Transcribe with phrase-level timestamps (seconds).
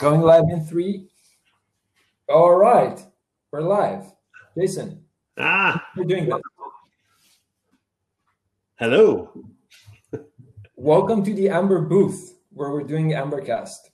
[0.00, 1.08] Going live in three.
[2.28, 2.98] All right,
[3.52, 4.04] we're live.
[4.56, 5.04] Jason,
[5.38, 6.40] Ah, we're doing this.
[8.76, 9.30] hello.
[10.76, 13.92] Welcome to the Amber booth where we're doing Ambercast.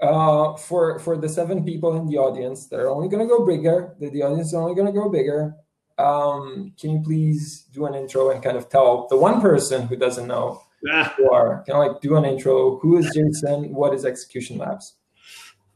[0.00, 3.94] Uh, for for the seven people in the audience, they're only going to go bigger.
[4.00, 5.54] The, the audience is only going to go bigger.
[5.98, 9.96] Um, can you please do an intro and kind of tell the one person who
[9.96, 10.88] doesn't know who
[11.24, 11.64] you are?
[11.66, 12.78] Kind of like do an intro.
[12.78, 13.74] Who is Jason?
[13.74, 14.94] What is Execution Labs?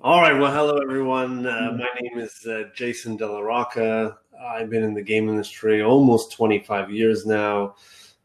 [0.01, 0.39] all right.
[0.39, 1.47] Well, hello, everyone.
[1.47, 4.19] Uh, my name is uh, Jason Della Rocca.
[4.41, 7.77] I've been in the game industry almost 25 years now.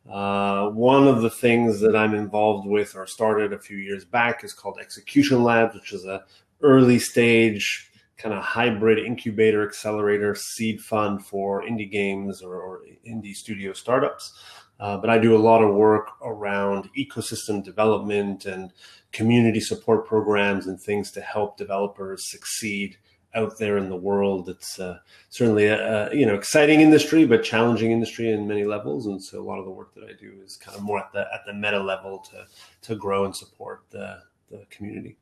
[0.09, 4.43] Uh, one of the things that I'm involved with or started a few years back
[4.43, 6.23] is called Execution Labs, which is a
[6.61, 13.35] early stage kind of hybrid incubator accelerator seed fund for indie games or, or indie
[13.35, 14.33] studio startups.
[14.79, 18.71] Uh, but I do a lot of work around ecosystem development and
[19.11, 22.97] community support programs and things to help developers succeed
[23.33, 24.49] out there in the world.
[24.49, 29.05] It's uh, certainly a, a you know exciting industry, but challenging industry in many levels.
[29.07, 31.11] And so a lot of the work that I do is kind of more at
[31.11, 32.45] the at the meta level to
[32.81, 35.17] to grow and support the the community.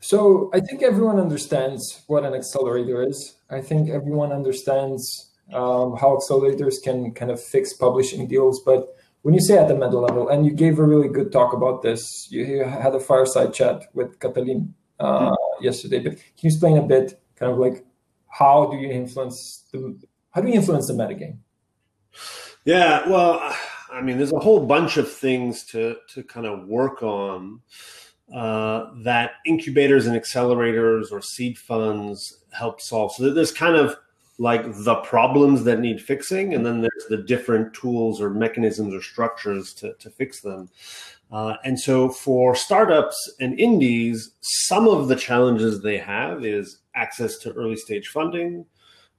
[0.00, 3.36] So I think everyone understands what an accelerator is.
[3.50, 8.60] I think everyone understands um, how accelerators can kind of fix publishing deals.
[8.60, 11.52] But when you say at the meta level, and you gave a really good talk
[11.52, 15.98] about this, you, you had a fireside chat with Catalin uh, yesterday.
[16.00, 17.84] But can you explain a bit, kind of like
[18.28, 19.98] how do you influence the
[20.30, 21.38] how do you influence the metagame?
[22.64, 23.40] Yeah, well,
[23.92, 27.60] I mean, there's a whole bunch of things to to kind of work on
[28.34, 33.12] uh, that incubators and accelerators or seed funds help solve.
[33.12, 33.96] So there's kind of
[34.40, 39.02] like the problems that need fixing, and then there's the different tools or mechanisms or
[39.02, 40.70] structures to to fix them.
[41.30, 47.36] Uh, and so for startups and indies, some of the challenges they have is access
[47.38, 48.64] to early stage funding,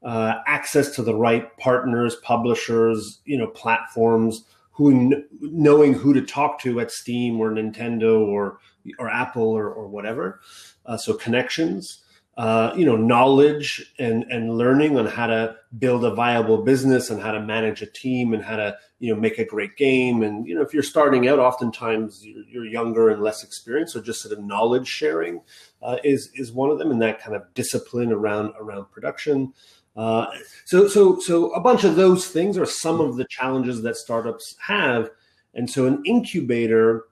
[0.04, 6.22] uh, access to the right partners, publishers, you know, platforms, who kn- knowing who to
[6.24, 8.58] talk to at Steam or Nintendo or
[8.98, 10.42] or Apple or, or whatever.
[10.88, 12.01] Uh, so connections,
[12.38, 17.22] uh, you know, knowledge and and learning on how to build a viable business and
[17.22, 20.24] how to manage a team and how to you know make a great game.
[20.24, 24.02] And you know, if you're starting out, oftentimes you're, you're younger and less experienced, so
[24.02, 25.42] just sort of knowledge sharing
[25.82, 29.54] uh, is is one of them, and that kind of discipline around around production.
[29.96, 30.28] Uh,
[30.66, 34.56] so, so, so a bunch of those things are some of the challenges that startups
[34.66, 35.10] have.
[35.54, 37.06] And so an incubator,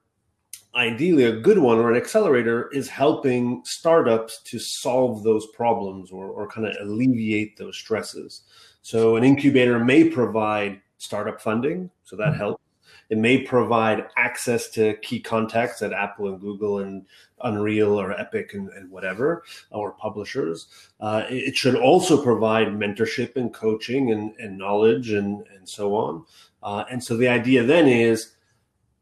[0.75, 6.27] ideally a good one or an accelerator is helping startups to solve those problems or,
[6.27, 8.43] or kind of alleviate those stresses.
[8.81, 11.89] So an incubator may provide startup funding.
[12.03, 12.61] So that helps.
[13.09, 17.07] It may provide access to key contacts at Apple and Google and
[17.41, 20.67] Unreal or Epic and, and whatever, or publishers.
[20.99, 26.23] Uh, it should also provide mentorship and coaching and, and knowledge and, and so on.
[26.61, 28.35] Uh, and so the idea then is,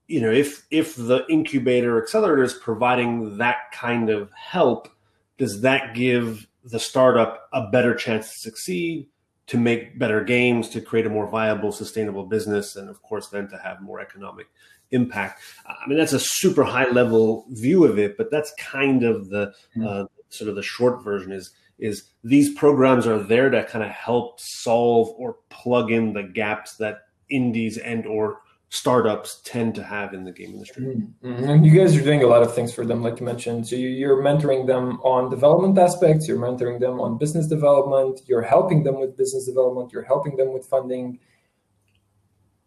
[0.07, 4.89] you know, if if the incubator accelerator is providing that kind of help,
[5.37, 9.07] does that give the startup a better chance to succeed?
[9.47, 13.47] to make better games, to create a more viable, sustainable business, and of course, then
[13.47, 14.47] to have more economic
[14.91, 15.41] impact.
[15.65, 19.53] I mean, that's a super high level view of it, but that's kind of the
[19.85, 23.91] uh, sort of the short version is is these programs are there to kind of
[23.91, 30.13] help solve or plug in the gaps that indies and or startups tend to have
[30.13, 30.83] in the game industry.
[31.23, 31.43] Mm-hmm.
[31.43, 33.67] And you guys are doing a lot of things for them, like you mentioned.
[33.67, 38.83] So you're mentoring them on development aspects, you're mentoring them on business development, you're helping
[38.83, 41.19] them with business development, you're helping them with funding.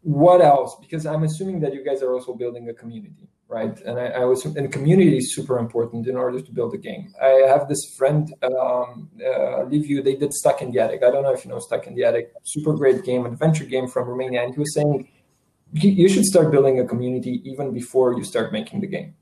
[0.00, 0.76] What else?
[0.80, 3.78] Because I'm assuming that you guys are also building a community, right?
[3.82, 7.12] And I, I was, and community is super important in order to build a game.
[7.20, 11.02] I have this friend, um, uh, Liviu, they did Stuck in the Attic.
[11.02, 13.86] I don't know if you know Stuck in the Attic, super great game, adventure game
[13.86, 14.42] from Romania.
[14.42, 15.06] And he was saying,
[15.72, 19.14] you should start building a community even before you start making the game.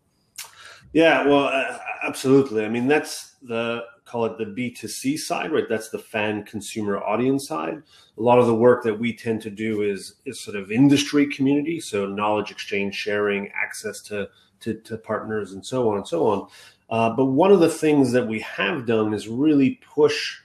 [0.92, 2.64] Yeah, well, uh, absolutely.
[2.64, 5.68] I mean, that's the call it the B2C side, right?
[5.68, 7.82] That's the fan consumer audience side.
[8.16, 11.26] A lot of the work that we tend to do is is sort of industry
[11.26, 14.28] community, so knowledge exchange, sharing, access to
[14.60, 16.48] to, to partners, and so on and so on.
[16.90, 20.38] Uh, but one of the things that we have done is really push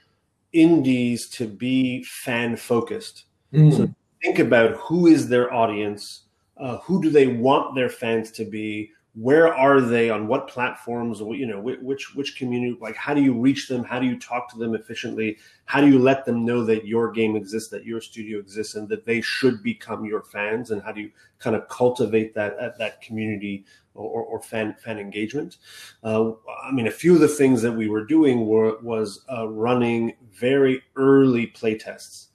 [0.52, 3.24] indies to be fan focused.
[3.52, 3.76] Mm.
[3.76, 3.94] So
[4.24, 6.22] think about who is their audience,
[6.56, 11.20] uh, who do they want their fans to be, where are they on what platforms
[11.20, 13.84] you know which which community like how do you reach them?
[13.84, 15.38] How do you talk to them efficiently?
[15.66, 18.88] How do you let them know that your game exists that your studio exists and
[18.88, 20.72] that they should become your fans?
[20.72, 25.58] And how do you kind of cultivate that that community or, or fan fan engagement?
[26.02, 26.32] Uh,
[26.64, 30.16] i mean a few of the things that we were doing were was uh, running
[30.32, 32.30] very early play tests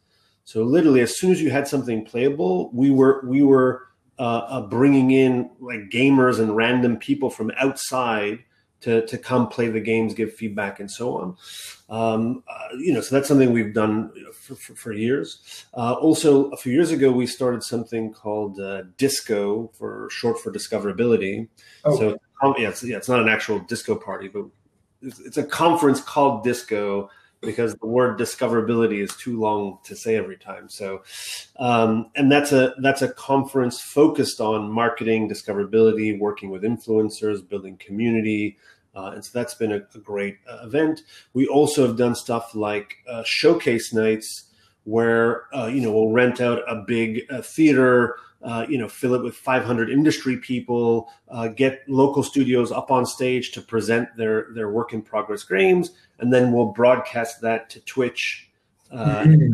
[0.50, 3.84] so literally as soon as you had something playable we were we were
[4.18, 8.44] uh, uh, bringing in like gamers and random people from outside
[8.81, 11.38] to, to come play the games, give feedback, and so on.
[11.90, 15.66] Um, uh, you know, so that's something we've done for, for, for years.
[15.74, 20.52] Uh, also, a few years ago, we started something called uh, Disco, for short for
[20.52, 21.48] discoverability.
[21.84, 21.98] Oh.
[21.98, 24.45] So, um, yeah, it's, yeah, it's not an actual disco party, but
[25.02, 27.10] it's, it's a conference called Disco
[27.42, 30.68] because the word discoverability is too long to say every time.
[30.70, 31.04] So,
[31.58, 37.78] um, and that's a that's a conference focused on marketing, discoverability, working with influencers, building
[37.78, 38.58] community,
[38.96, 41.04] uh, and so that's been a, a great uh, event.
[41.34, 44.46] We also have done stuff like uh, showcase nights,
[44.84, 49.16] where uh, you know we'll rent out a big uh, theater uh, you know, fill
[49.16, 54.48] it with 500 industry people, uh, get local studios up on stage to present their
[54.54, 58.50] their work in progress games, and then we'll broadcast that to Twitch
[58.92, 59.52] uh, mm-hmm.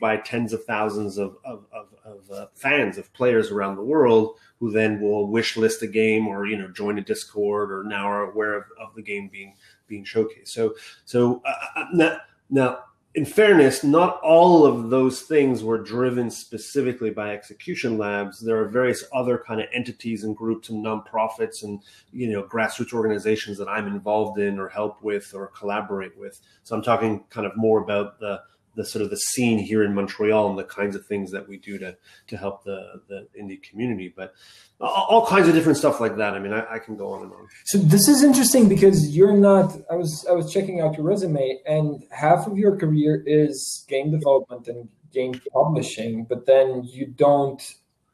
[0.00, 4.36] by tens of thousands of of, of, of uh, fans of players around the world
[4.60, 8.06] who then will wish list a game or you know join a Discord or now
[8.06, 9.54] are aware of, of the game being
[9.86, 10.48] being showcased.
[10.48, 10.74] So
[11.06, 12.18] so uh, now,
[12.50, 12.78] now
[13.18, 18.38] in fairness, not all of those things were driven specifically by execution labs.
[18.38, 21.82] There are various other kind of entities and groups and nonprofits and
[22.12, 26.40] you know grassroots organizations that I'm involved in or help with or collaborate with.
[26.62, 28.40] So I'm talking kind of more about the
[28.78, 31.58] the sort of the scene here in Montreal and the kinds of things that we
[31.58, 31.96] do to
[32.28, 34.14] to help the the indie community.
[34.16, 34.34] But
[34.80, 36.34] all, kinds of different stuff like that.
[36.34, 37.48] I mean, I, I, can go on and on.
[37.64, 39.76] So this is interesting because you're not.
[39.90, 44.12] I was I was checking out your resume, and half of your career is game
[44.12, 47.60] development and game publishing, but then you don't.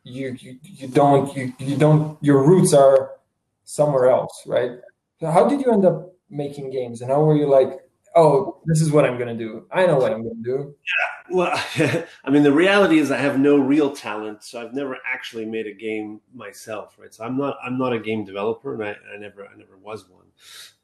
[0.07, 3.11] You, you you don't you you don't your roots are
[3.65, 4.73] somewhere else, right?
[5.21, 7.85] So how did you end up making games, and how were you like?
[8.15, 9.67] oh, this is what I'm going to do.
[9.71, 10.75] I know what I'm going to do.
[10.75, 11.37] Yeah.
[11.37, 11.65] Well,
[12.25, 15.67] I mean, the reality is I have no real talent, so I've never actually made
[15.67, 17.13] a game myself, right?
[17.13, 20.09] So I'm not I'm not a game developer, and I, I never I never was
[20.09, 20.25] one.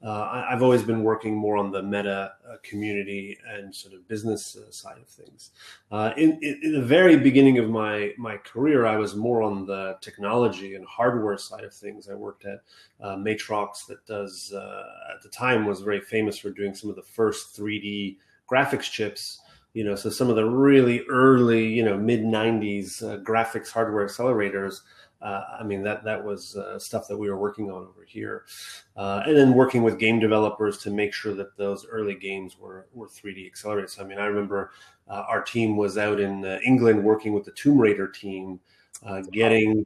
[0.03, 4.07] Uh, I, have always been working more on the meta uh, community and sort of
[4.07, 5.51] business uh, side of things.
[5.91, 9.67] Uh, in, in, in, the very beginning of my my career, I was more on
[9.67, 12.09] the technology and hardware side of things.
[12.09, 12.61] I worked at
[12.99, 16.95] uh, Matrox, that does uh, at the time was very famous for doing some of
[16.95, 18.17] the first 3D
[18.49, 19.39] graphics chips
[19.73, 24.05] you know so some of the really early you know mid 90s uh, graphics hardware
[24.05, 24.81] accelerators
[25.21, 28.45] uh, I mean that that was uh, stuff that we were working on over here,
[28.97, 32.87] uh, and then working with game developers to make sure that those early games were
[32.91, 33.91] were 3D accelerated.
[33.91, 34.71] So I mean, I remember
[35.07, 38.59] uh, our team was out in uh, England working with the Tomb Raider team,
[39.31, 39.85] getting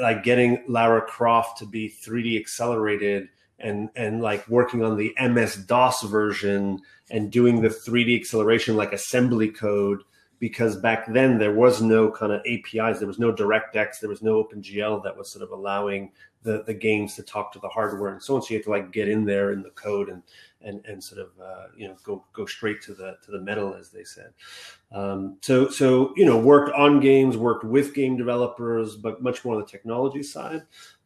[0.00, 3.28] like getting Lara Croft to be 3D accelerated.
[3.62, 6.80] And, and like working on the MS DOS version
[7.10, 10.02] and doing the 3D acceleration like assembly code
[10.42, 14.22] because back then there was no kind of APIs, there was no DirectX, there was
[14.22, 16.10] no OpenGL that was sort of allowing
[16.42, 18.42] the, the games to talk to the hardware and so on.
[18.42, 20.20] So you had to like get in there in the code and
[20.60, 23.74] and and sort of uh, you know go go straight to the to the metal
[23.74, 24.32] as they said.
[24.90, 29.54] Um, so so you know worked on games, worked with game developers, but much more
[29.54, 30.62] on the technology side.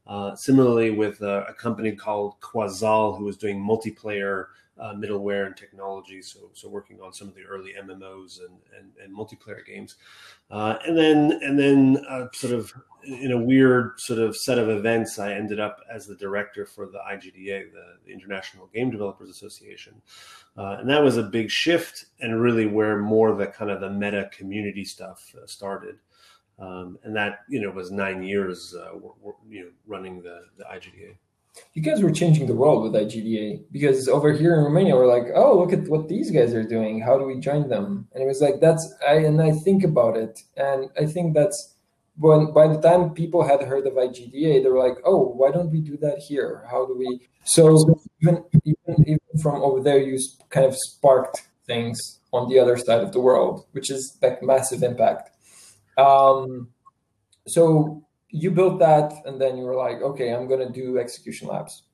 [0.06, 4.46] Uh, similarly, with uh, a company called Quazal, who was doing multiplayer
[4.78, 6.20] uh, middleware and technology.
[6.20, 9.96] So, so working on some of the early MMOs and, and, and multiplayer games,
[10.50, 12.72] uh, and then and then sort of
[13.02, 16.86] in a weird sort of set of events, I ended up as the director for
[16.86, 19.94] the IGDA, the, the International Game Developers Association,
[20.56, 24.30] and that was a big shift and really where more the kind of the meta
[24.32, 25.98] community stuff started.
[26.58, 28.94] Um, and that you know was nine years, uh,
[29.48, 31.16] you know, running the, the IGDA
[31.74, 35.32] you guys were changing the world with IGDA because over here in Romania we're like,
[35.34, 37.00] oh, look at what these guys are doing.
[37.00, 38.08] How do we join them?
[38.12, 41.74] And it was like that's I and I think about it, and I think that's
[42.18, 45.70] when by the time people had heard of IGDA, they were like, oh, why don't
[45.70, 46.64] we do that here?
[46.70, 47.20] How do we?
[47.44, 50.18] So even even, even from over there, you
[50.50, 54.82] kind of sparked things on the other side of the world, which is like massive
[54.82, 55.30] impact.
[55.96, 56.68] Um,
[57.46, 61.48] so you built that and then you were like okay i'm going to do execution
[61.48, 61.84] labs.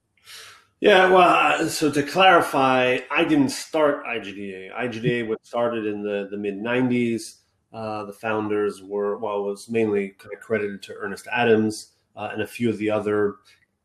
[0.81, 6.29] Yeah well uh, so to clarify i didn't start igda igda was started in the,
[6.31, 7.37] the mid 90s
[7.73, 12.43] uh, the founders were well was mainly kind of credited to ernest adams uh, and
[12.43, 13.37] a few of the other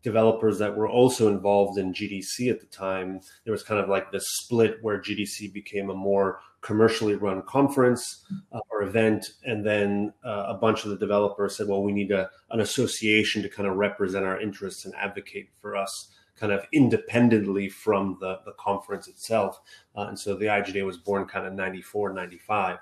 [0.04, 3.20] developers that were also involved in GDC at the time.
[3.44, 8.26] There was kind of like this split where GDC became a more commercially run conference
[8.52, 12.12] uh, or event, and then uh, a bunch of the developers said, "Well, we need
[12.12, 16.64] a, an association to kind of represent our interests and advocate for us." kind of
[16.72, 19.60] independently from the, the conference itself.
[19.96, 22.78] Uh, and so the IGDA was born kind of 94, 95.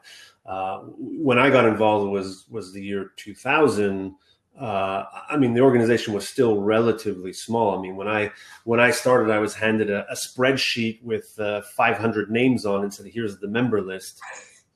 [0.45, 4.13] Uh, when I got involved was was the year 2000
[4.59, 7.77] uh, I mean, the organization was still relatively small.
[7.77, 8.31] I mean, when I
[8.63, 12.93] when I started, I was handed a, a spreadsheet with uh, 500 names on and
[12.93, 14.21] said, "Here's the member list,"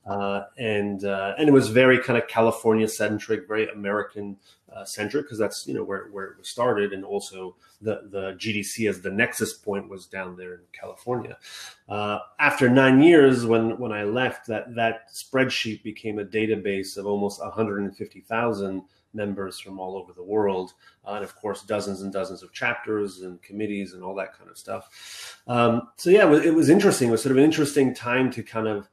[0.06, 4.36] uh, and uh, and it was very kind of California centric, very American
[4.70, 8.32] uh, centric, because that's you know where where it was started, and also the the
[8.32, 11.38] GDC as the nexus point was down there in California.
[11.88, 17.06] Uh, after nine years, when when I left, that that spreadsheet became a database of
[17.06, 20.72] almost 150,000 members from all over the world,
[21.06, 24.50] uh, and of course dozens and dozens of chapters and committees and all that kind
[24.50, 25.40] of stuff.
[25.46, 27.08] Um, so yeah, it was, it was, interesting.
[27.08, 28.88] It was sort of an interesting time to kind of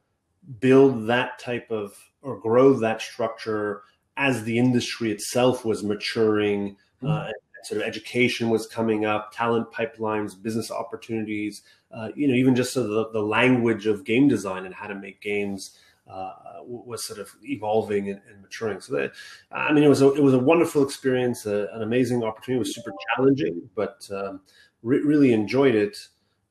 [0.60, 3.82] build that type of or grow that structure
[4.16, 6.76] as the industry itself was maturing.
[7.02, 7.30] Uh, mm-hmm.
[7.62, 12.72] sort of education was coming up, talent pipelines, business opportunities, uh, you know, even just
[12.72, 15.78] sort of the, the language of game design and how to make games
[16.08, 16.32] uh,
[16.64, 18.80] was sort of evolving and, and, maturing.
[18.80, 19.12] So that,
[19.52, 22.56] I mean, it was a, it was a wonderful experience, uh, an amazing opportunity.
[22.56, 24.40] It was super challenging, but um,
[24.82, 25.96] re- really enjoyed it.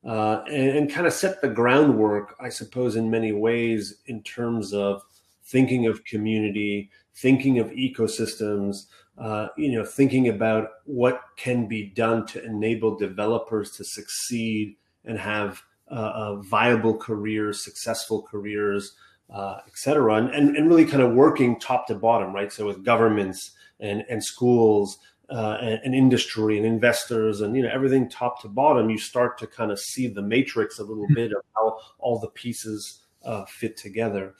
[0.05, 4.73] Uh, and, and kind of set the groundwork, I suppose, in many ways, in terms
[4.73, 5.03] of
[5.43, 8.85] thinking of community, thinking of ecosystems,
[9.17, 15.17] uh, you know, thinking about what can be done to enable developers to succeed and
[15.17, 18.93] have uh, viable careers, successful careers,
[19.29, 22.51] uh, et cetera, and, and, really kind of working top to bottom, right?
[22.51, 27.69] So with governments and, and schools uh, and, and, industry and investors and you know
[27.69, 31.33] everything top to bottom, you start to kind of see the matrix a little bit
[31.33, 34.35] of how all the pieces uh, fit together.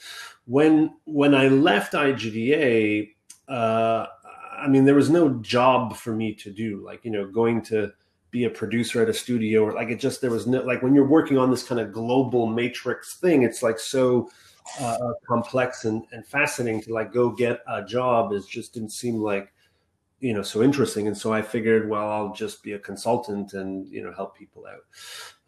[0.46, 3.10] When when I left IGDA,
[3.50, 4.06] uh,
[4.58, 7.92] I mean there was no job for me to do, like you know going to
[8.32, 10.94] be a producer at a studio or like it just there was no like when
[10.94, 14.30] you're working on this kind of global matrix thing, it's like so
[14.80, 19.16] uh, complex and, and fascinating to like go get a job is just didn't seem
[19.16, 19.54] like
[20.20, 21.08] you know so interesting.
[21.08, 24.66] And so i figured well i'll just be a consultant and you know help people
[24.66, 24.84] out.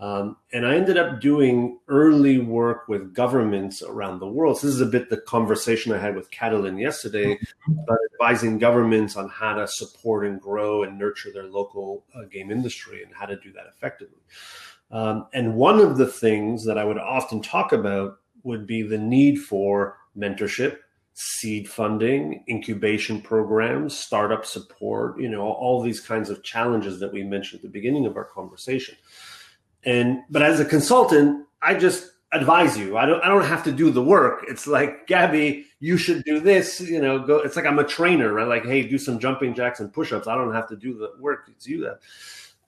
[0.06, 4.60] Um, and i ended up doing early work with governments around the world.
[4.60, 9.16] So this is a bit the conversation i had with catalin yesterday about advising governments
[9.16, 13.26] on how to support and grow and nurture their local uh, game industry and how
[13.26, 14.22] to do that effectively.
[14.92, 18.98] Um, and one of the things that i would often talk about would be the
[18.98, 20.78] need for mentorship,
[21.14, 27.24] seed funding, incubation programs, startup support, you know, all these kinds of challenges that we
[27.24, 28.96] mentioned at the beginning of our conversation.
[29.84, 32.98] And but as a consultant, I just advise you.
[32.98, 34.46] I don't I don't have to do the work.
[34.48, 38.34] It's like, Gabby, you should do this, you know, go it's like I'm a trainer,
[38.34, 38.48] right?
[38.48, 40.28] Like, hey, do some jumping jacks and push-ups.
[40.28, 41.50] I don't have to do the work.
[41.50, 42.00] It's you that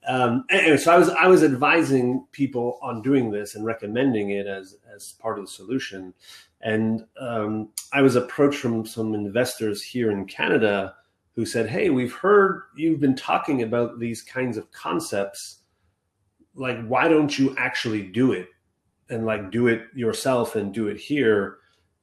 [0.06, 4.46] um, anyway, so I was I was advising people on doing this and recommending it
[4.46, 6.12] as as part of the solution.
[6.60, 10.94] And um, I was approached from some investors here in Canada
[11.36, 15.58] who said, "Hey, we've heard you've been talking about these kinds of concepts.
[16.54, 18.48] Like, why don't you actually do it
[19.08, 21.58] and like do it yourself and do it here?"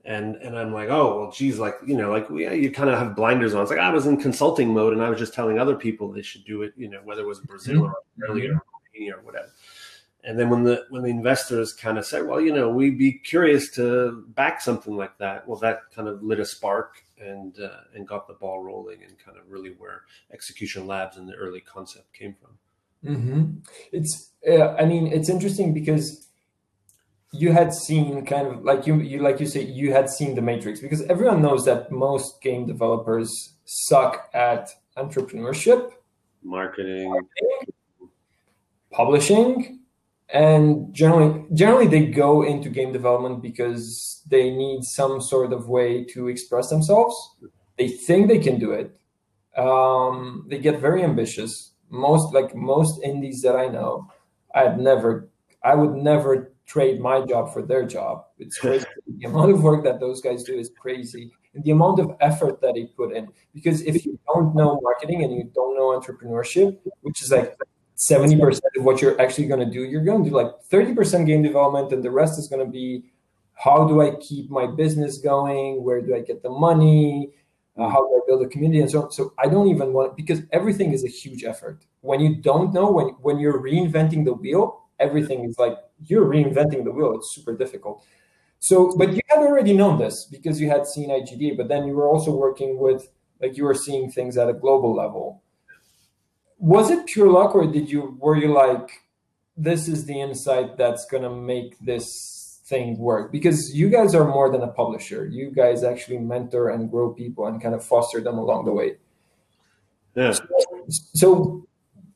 [0.06, 2.98] And and I'm like, oh well, geez, like you know, like yeah, you kind of
[2.98, 3.62] have blinders on.
[3.62, 6.22] It's like I was in consulting mode, and I was just telling other people they
[6.22, 6.74] should do it.
[6.78, 8.64] You know, whether it was Brazil or Australia or
[8.94, 9.52] Romania or whatever.
[10.24, 13.14] And then when the when the investors kind of said, well, you know, we'd be
[13.14, 15.48] curious to back something like that.
[15.48, 19.18] Well, that kind of lit a spark and uh, and got the ball rolling, and
[19.18, 20.04] kind of really where
[20.34, 22.58] Execution Labs and the early concept came from.
[23.06, 23.52] Mm-hmm.
[23.94, 26.28] It's, uh, I mean, it's interesting because
[27.32, 30.42] you had seen kind of like you, you like you say you had seen the
[30.42, 35.92] matrix because everyone knows that most game developers suck at entrepreneurship
[36.44, 37.74] marketing, marketing
[38.92, 39.80] publishing
[40.34, 46.04] and generally generally they go into game development because they need some sort of way
[46.04, 47.16] to express themselves.
[47.78, 49.00] They think they can do it.
[49.58, 51.74] Um, they get very ambitious.
[51.90, 54.08] Most like most indies that i know
[54.54, 55.28] i'd never
[55.64, 58.26] i would never trade my job for their job.
[58.38, 58.86] It's crazy.
[59.18, 61.32] the amount of work that those guys do is crazy.
[61.54, 63.28] And the amount of effort that they put in.
[63.54, 67.58] Because if you don't know marketing and you don't know entrepreneurship, which is like
[67.98, 71.42] 70% of what you're actually going to do, you're going to do like 30% game
[71.42, 73.04] development, and the rest is going to be
[73.54, 75.84] how do I keep my business going?
[75.84, 77.34] Where do I get the money?
[77.80, 79.12] uh, how do I build a community and so on.
[79.12, 81.86] So I don't even want because everything is a huge effort.
[82.02, 86.84] When you don't know, when when you're reinventing the wheel, everything is like you're reinventing
[86.84, 87.14] the wheel.
[87.16, 88.04] It's super difficult.
[88.60, 91.94] So, but you had already known this because you had seen IGD, but then you
[91.94, 93.10] were also working with
[93.42, 95.42] like you were seeing things at a global level.
[96.58, 98.90] Was it pure luck, or did you were you like,
[99.56, 102.40] this is the insight that's gonna make this
[102.70, 106.92] thing work because you guys are more than a publisher you guys actually mentor and
[106.92, 108.96] grow people and kind of foster them along the way
[110.16, 110.44] yeah so,
[111.16, 111.68] so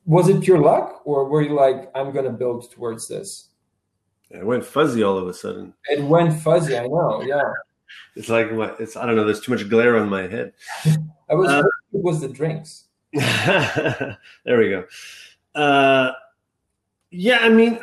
[0.05, 3.49] was it pure luck or were you like i'm going to build towards this
[4.29, 5.75] it went fuzzy all of a sudden.
[5.89, 7.41] It went fuzzy i know yeah.
[8.15, 10.53] It's like my, it's i don't know there's too much glare on my head.
[11.29, 12.85] I was uh, it was the drinks.
[13.13, 14.17] There
[14.57, 14.85] we go.
[15.53, 16.13] Uh
[17.11, 17.79] yeah i mean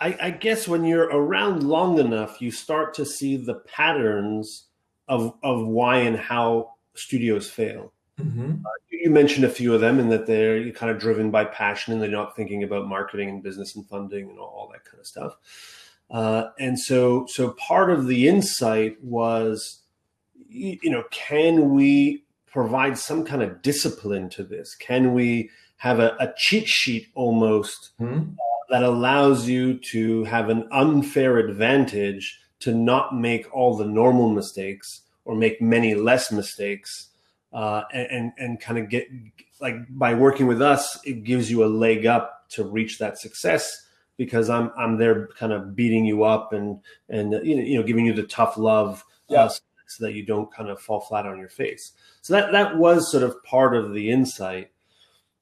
[0.00, 4.64] I, I, guess when you're around long enough, you start to see the patterns
[5.06, 7.92] of of why and how studios fail.
[8.22, 8.66] Mm-hmm.
[8.66, 11.92] Uh, you mentioned a few of them, and that they're kind of driven by passion,
[11.92, 15.00] and they're not thinking about marketing and business and funding and all, all that kind
[15.00, 15.36] of stuff.
[16.10, 19.80] Uh, and so, so part of the insight was,
[20.48, 24.74] you, you know, can we provide some kind of discipline to this?
[24.74, 27.90] Can we have a, a cheat sheet almost?
[28.00, 28.32] Mm-hmm
[28.72, 35.02] that allows you to have an unfair advantage to not make all the normal mistakes
[35.26, 37.08] or make many less mistakes
[37.52, 39.08] uh, and and kind of get
[39.60, 43.86] like by working with us it gives you a leg up to reach that success
[44.16, 46.78] because I'm I'm there kind of beating you up and
[47.08, 49.44] and you know, you know giving you the tough love uh, yeah.
[49.44, 49.48] uh,
[49.86, 51.92] so that you don't kind of fall flat on your face.
[52.22, 54.70] So that that was sort of part of the insight.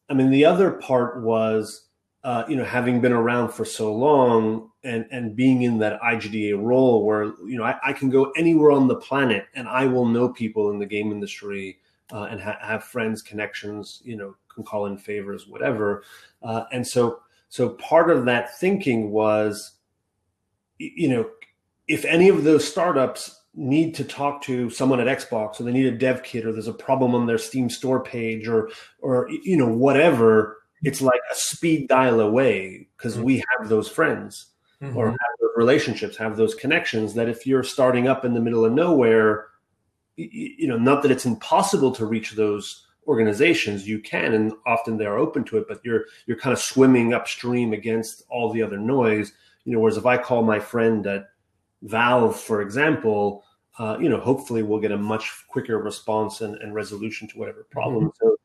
[0.09, 1.87] I mean, the other part was
[2.23, 6.61] uh, you know, having been around for so long and and being in that IGDA
[6.63, 10.07] role where you know I, I can go anywhere on the planet and I will
[10.07, 11.79] know people in the game industry
[12.13, 16.03] uh, and ha- have friends, connections, you know, can call in favors, whatever.
[16.43, 19.73] Uh, and so so part of that thinking was,
[20.79, 21.29] you know,
[21.89, 25.87] if any of those startups need to talk to someone at Xbox or they need
[25.87, 29.57] a dev kit or there's a problem on their Steam store page or or you
[29.57, 33.25] know whatever it's like a speed dial away because mm-hmm.
[33.25, 34.53] we have those friends
[34.83, 34.97] mm-hmm.
[34.97, 38.65] or have those relationships, have those connections that if you're starting up in the middle
[38.65, 39.49] of nowhere,
[40.17, 45.19] you know, not that it's impossible to reach those organizations, you can, and often they're
[45.19, 49.33] open to it, but you're you're kind of swimming upstream against all the other noise.
[49.65, 51.29] You know, whereas if I call my friend at
[51.83, 53.45] Valve, for example,
[53.79, 57.67] uh, you know, hopefully we'll get a much quicker response and, and resolution to whatever
[57.71, 58.07] problem.
[58.07, 58.27] Mm-hmm.
[58.27, 58.37] So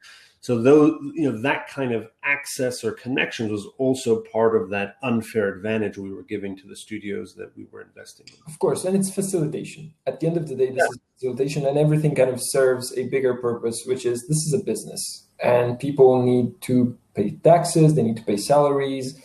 [0.46, 4.98] so though you know that kind of access or connections was also part of that
[5.02, 8.36] unfair advantage we were giving to the studios that we were investing in.
[8.46, 9.92] Of course, and it's facilitation.
[10.06, 10.84] At the end of the day, this yeah.
[10.84, 14.64] is facilitation, and everything kind of serves a bigger purpose, which is this is a
[14.64, 19.20] business, and people need to pay taxes, they need to pay salaries.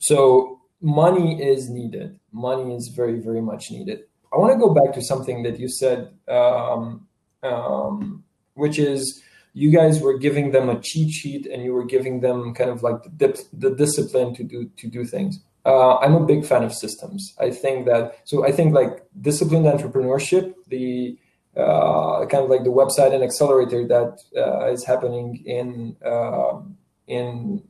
[0.00, 2.18] So money is needed.
[2.32, 4.00] Money is very, very much needed.
[4.34, 7.06] I want to go back to something that you said, um,
[7.44, 8.24] um,
[8.54, 9.22] which is
[9.54, 12.82] you guys were giving them a cheat sheet and you were giving them kind of
[12.82, 15.40] like the, dip, the discipline to do to do things.
[15.64, 17.34] Uh, I'm a big fan of systems.
[17.38, 21.18] I think that so I think like disciplined entrepreneurship, the
[21.56, 27.62] uh, kind of like the website and accelerator that uh, is happening in um, in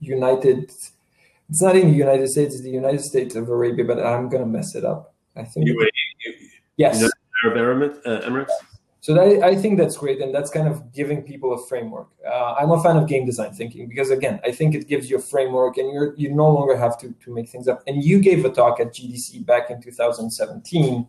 [0.00, 0.72] United.
[1.50, 2.54] It's not in the United States.
[2.54, 5.14] It's the United States of Arabia, but I'm gonna mess it up.
[5.36, 5.68] I think.
[5.68, 5.88] UAE,
[6.76, 7.08] yes.
[7.44, 8.50] Arab uh, Emirates.
[9.00, 12.08] So that, I think that's great, and that's kind of giving people a framework.
[12.26, 15.18] Uh, I'm a fan of game design thinking because, again, I think it gives you
[15.18, 17.82] a framework, and you're you no longer have to to make things up.
[17.86, 21.06] And you gave a talk at GDC back in 2017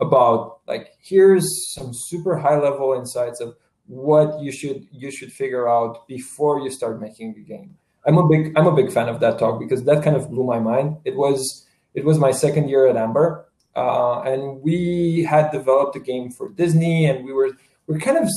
[0.00, 3.54] about like here's some super high level insights of
[3.86, 7.76] what you should you should figure out before you start making a game.
[8.06, 10.44] I'm a big I'm a big fan of that talk because that kind of blew
[10.44, 10.98] my mind.
[11.04, 16.00] It was it was my second year at Amber, uh, and we had developed a
[16.00, 17.50] game for Disney, and we were
[17.86, 18.28] we're kind of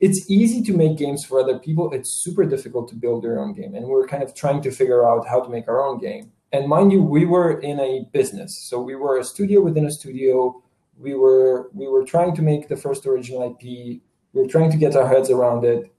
[0.00, 1.92] it's easy to make games for other people.
[1.92, 5.06] It's super difficult to build your own game, and we're kind of trying to figure
[5.06, 6.32] out how to make our own game.
[6.52, 9.90] And mind you, we were in a business, so we were a studio within a
[9.90, 10.62] studio.
[10.98, 14.00] We were we were trying to make the first original IP.
[14.32, 15.92] We were trying to get our heads around it.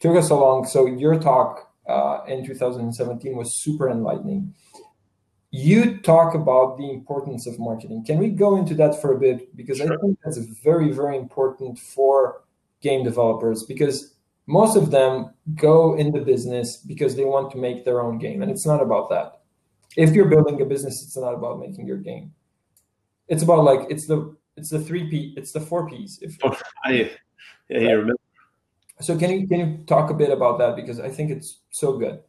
[0.00, 0.66] Took us a long.
[0.66, 4.54] So your talk uh, in 2017 was super enlightening
[5.54, 8.04] you talk about the importance of marketing.
[8.04, 9.54] Can we go into that for a bit?
[9.56, 9.92] Because sure.
[9.92, 12.42] I think that's very, very important for
[12.80, 14.14] game developers because
[14.46, 18.42] most of them go in the business because they want to make their own game.
[18.42, 19.42] And it's not about that.
[19.96, 22.34] If you're building a business, it's not about making your game.
[23.28, 25.34] It's about like, it's the It's the three P.
[25.36, 26.22] It's the four Ps.
[26.22, 27.10] If oh, I,
[27.68, 28.22] yeah, you remember.
[29.00, 31.98] So can you can you talk a bit about that because I think it's so
[31.98, 32.22] good.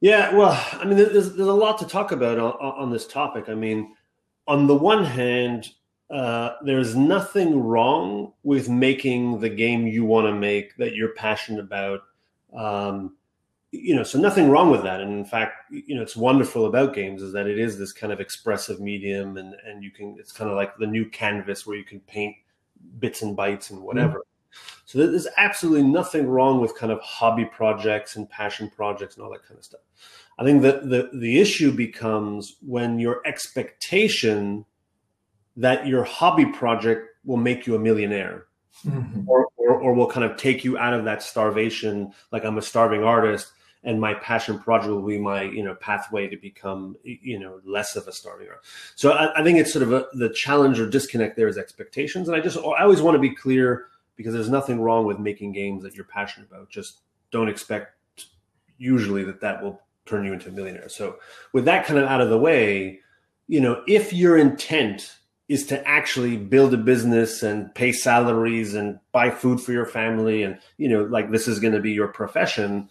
[0.00, 3.48] Yeah, well, I mean, there's there's a lot to talk about on, on this topic.
[3.48, 3.94] I mean,
[4.46, 5.68] on the one hand,
[6.10, 11.60] uh, there's nothing wrong with making the game you want to make that you're passionate
[11.60, 12.00] about.
[12.56, 13.16] Um,
[13.72, 15.00] you know, so nothing wrong with that.
[15.00, 18.12] And in fact, you know, it's wonderful about games is that it is this kind
[18.12, 21.76] of expressive medium, and and you can it's kind of like the new canvas where
[21.76, 22.34] you can paint
[22.98, 24.22] bits and bytes and whatever.
[24.84, 29.30] So there's absolutely nothing wrong with kind of hobby projects and passion projects and all
[29.32, 29.80] that kind of stuff.
[30.38, 34.64] I think that the the issue becomes when your expectation
[35.56, 38.46] that your hobby project will make you a millionaire
[38.84, 39.28] mm-hmm.
[39.28, 42.62] or, or, or will kind of take you out of that starvation like i'm a
[42.62, 47.38] starving artist and my passion project will be my you know pathway to become you
[47.38, 50.30] know less of a starving artist so i, I think it's sort of a, the
[50.30, 53.86] challenge or disconnect there is expectations and i just i always want to be clear
[54.20, 57.94] because there's nothing wrong with making games that you're passionate about just don't expect
[58.76, 61.16] usually that that will turn you into a millionaire so
[61.54, 63.00] with that kind of out of the way
[63.48, 65.16] you know if your intent
[65.48, 70.42] is to actually build a business and pay salaries and buy food for your family
[70.42, 72.86] and you know like this is going to be your profession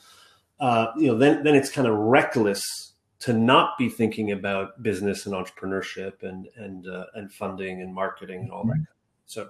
[0.60, 2.90] uh, you know then then it's kind of reckless
[3.20, 8.42] to not be thinking about business and entrepreneurship and and uh, and funding and marketing
[8.42, 8.86] and all that.
[9.30, 9.50] So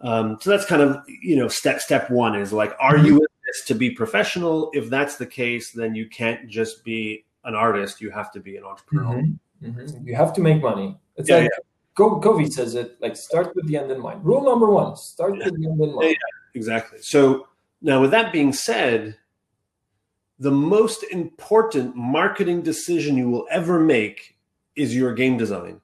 [0.00, 3.26] um, so that's kind of you know step step one is like are you in
[3.46, 4.70] this to be professional?
[4.74, 8.00] If that's the case, then you can't just be an artist.
[8.00, 9.22] You have to be an entrepreneur.
[9.22, 9.70] Mm-hmm.
[9.70, 10.06] Mm-hmm.
[10.06, 10.96] You have to make money.
[11.16, 11.50] It's yeah, like
[11.98, 12.20] yeah.
[12.22, 14.24] Covey says it like start with the end in mind.
[14.24, 15.46] Rule number one: start yeah.
[15.46, 16.10] with the end in mind.
[16.10, 16.16] Yeah,
[16.54, 16.98] exactly.
[17.00, 17.48] So
[17.80, 19.16] now, with that being said,
[20.38, 24.36] the most important marketing decision you will ever make
[24.76, 25.80] is your game design.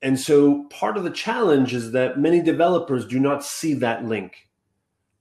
[0.00, 4.48] And so, part of the challenge is that many developers do not see that link,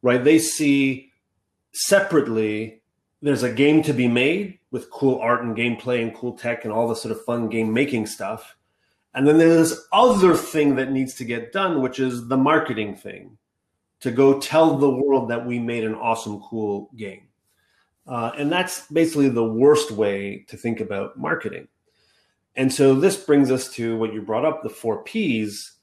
[0.02, 0.24] right?
[0.24, 1.12] They see
[1.74, 2.82] separately
[3.22, 6.72] there's a game to be made with cool art and gameplay and cool tech and
[6.72, 8.58] all the sort of fun game making stuff
[9.18, 12.96] and then there's this other thing that needs to get done, which is the marketing
[12.96, 13.40] thing
[14.02, 17.24] to go tell the world that we made an awesome, cool game.
[18.06, 21.68] Uh, and that's basically the worst way to think about marketing.
[22.58, 25.74] And so this brings us to what you brought up the four P's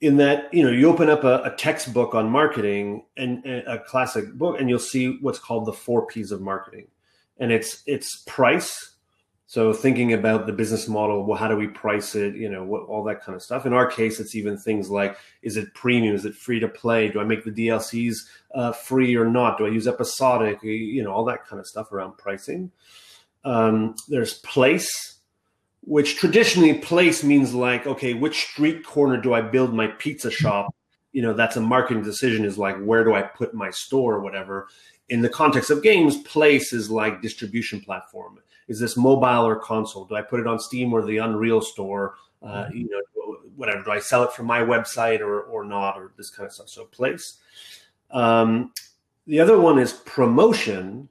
[0.00, 3.80] in that you know you open up a, a textbook on marketing and, and, a
[3.80, 6.86] classic book and you'll see what's called the four p's of marketing
[7.38, 8.94] and it's it's price
[9.48, 12.36] so thinking about the business model, well, how do we price it?
[12.36, 13.64] You know, what, all that kind of stuff.
[13.64, 16.14] In our case, it's even things like: is it premium?
[16.14, 17.08] Is it free to play?
[17.08, 18.14] Do I make the DLCs
[18.54, 19.56] uh, free or not?
[19.56, 20.62] Do I use episodic?
[20.62, 22.70] You know, all that kind of stuff around pricing.
[23.42, 25.17] Um, there's place,
[25.88, 30.74] which traditionally place means like, okay, which street corner do I build my pizza shop?
[31.12, 32.44] You know, that's a marketing decision.
[32.44, 34.68] Is like, where do I put my store or whatever?
[35.08, 40.04] In the context of games, place is like distribution platform is this mobile or console?
[40.04, 42.16] Do I put it on Steam or the Unreal Store?
[42.42, 42.76] Uh, mm-hmm.
[42.76, 43.82] you know, whatever.
[43.82, 46.68] Do I sell it from my website or or not, or this kind of stuff?
[46.68, 47.38] So place.
[48.10, 48.72] Um,
[49.26, 51.08] the other one is promotion,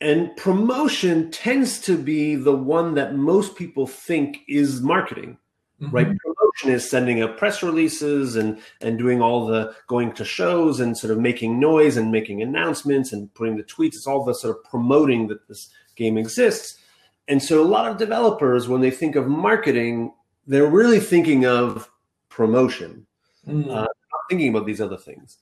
[0.00, 5.38] and promotion tends to be the one that most people think is marketing,
[5.80, 5.94] mm-hmm.
[5.94, 6.06] right?
[6.06, 10.96] Promotion is sending out press releases and and doing all the going to shows and
[10.96, 13.94] sort of making noise and making announcements and putting the tweets.
[13.94, 16.78] It's all the sort of promoting that this game exists.
[17.26, 20.14] And so a lot of developers, when they think of marketing,
[20.46, 21.90] they're really thinking of
[22.30, 23.06] promotion,
[23.46, 23.66] mm.
[23.66, 23.88] uh, not
[24.30, 25.36] thinking about these other things.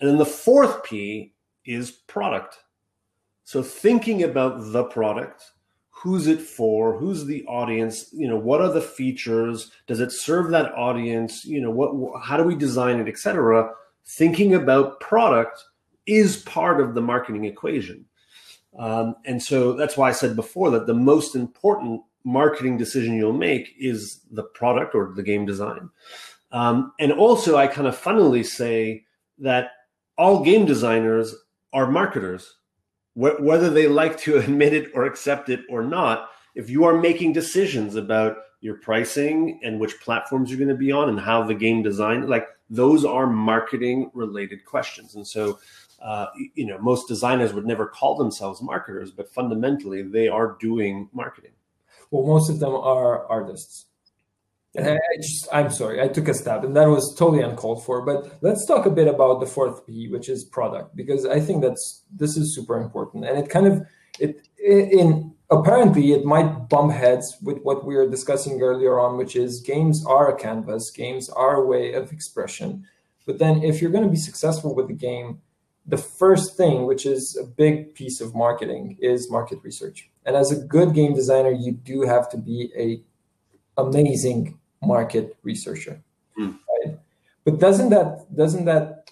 [0.00, 2.58] And then the fourth P is product.
[3.48, 5.42] So thinking about the product,
[5.88, 10.50] who's it for, who's the audience, you know, what are the features, does it serve
[10.50, 13.72] that audience, you know, what, how do we design it, etc.
[14.04, 15.64] Thinking about product
[16.04, 18.04] is part of the marketing equation.
[18.78, 23.32] Um, and so that's why I said before that the most important marketing decision you'll
[23.32, 25.88] make is the product or the game design.
[26.52, 29.06] Um, and also, I kind of funnily say
[29.38, 29.70] that
[30.18, 31.34] all game designers
[31.72, 32.58] are marketers,
[33.18, 36.30] Wh- whether they like to admit it or accept it or not.
[36.54, 40.90] If you are making decisions about your pricing and which platforms you're going to be
[40.90, 45.14] on and how the game design, like those are marketing related questions.
[45.14, 45.58] And so
[46.00, 51.08] uh, you know, most designers would never call themselves marketers, but fundamentally they are doing
[51.12, 51.50] marketing.
[52.10, 53.86] Well, most of them are artists.
[54.74, 54.92] And I,
[55.52, 58.04] I I'm sorry, I took a stab, and that was totally uncalled for.
[58.04, 61.62] But let's talk a bit about the fourth P, which is product, because I think
[61.62, 63.86] that's this is super important, and it kind of
[64.18, 69.36] it in apparently it might bump heads with what we were discussing earlier on, which
[69.36, 72.84] is games are a canvas, games are a way of expression.
[73.26, 75.40] But then if you're going to be successful with the game,
[75.86, 80.10] the first thing, which is a big piece of marketing, is market research.
[80.26, 83.00] And as a good game designer, you do have to be a
[83.78, 86.02] amazing market researcher.
[86.38, 86.58] Mm.
[86.84, 86.98] Right?
[87.44, 89.10] But doesn't that doesn't that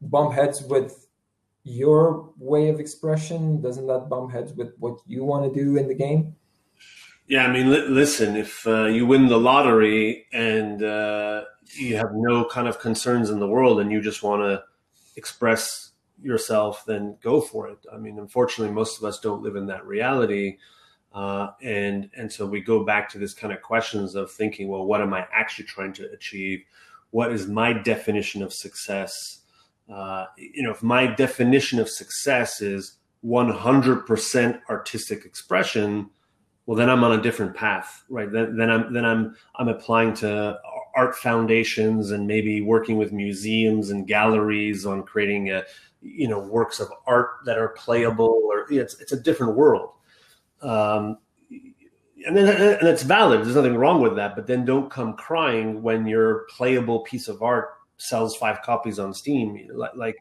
[0.00, 1.06] bump heads with
[1.62, 3.60] your way of expression?
[3.60, 6.34] Doesn't that bump heads with what you want to do in the game?
[7.28, 12.10] Yeah, I mean, li- listen, if uh, you win the lottery and uh, you have
[12.12, 14.62] no kind of concerns in the world and you just want to
[15.16, 15.90] express
[16.22, 17.78] yourself, then go for it.
[17.92, 20.58] I mean, unfortunately, most of us don't live in that reality.
[21.16, 24.84] Uh, and and so we go back to this kind of questions of thinking, well,
[24.84, 26.62] what am I actually trying to achieve?
[27.10, 29.40] What is my definition of success?
[29.90, 36.10] Uh, you know, if my definition of success is 100% artistic expression,
[36.66, 38.30] well, then I'm on a different path, right?
[38.30, 40.58] Then, then I'm then I'm I'm applying to
[40.94, 45.62] art foundations and maybe working with museums and galleries on creating a,
[46.02, 49.92] you know works of art that are playable, or it's it's a different world.
[50.62, 51.18] Um,
[52.26, 53.44] and then and it's valid.
[53.44, 54.34] There's nothing wrong with that.
[54.34, 59.14] But then don't come crying when your playable piece of art sells five copies on
[59.14, 59.68] Steam.
[59.72, 60.16] Like, like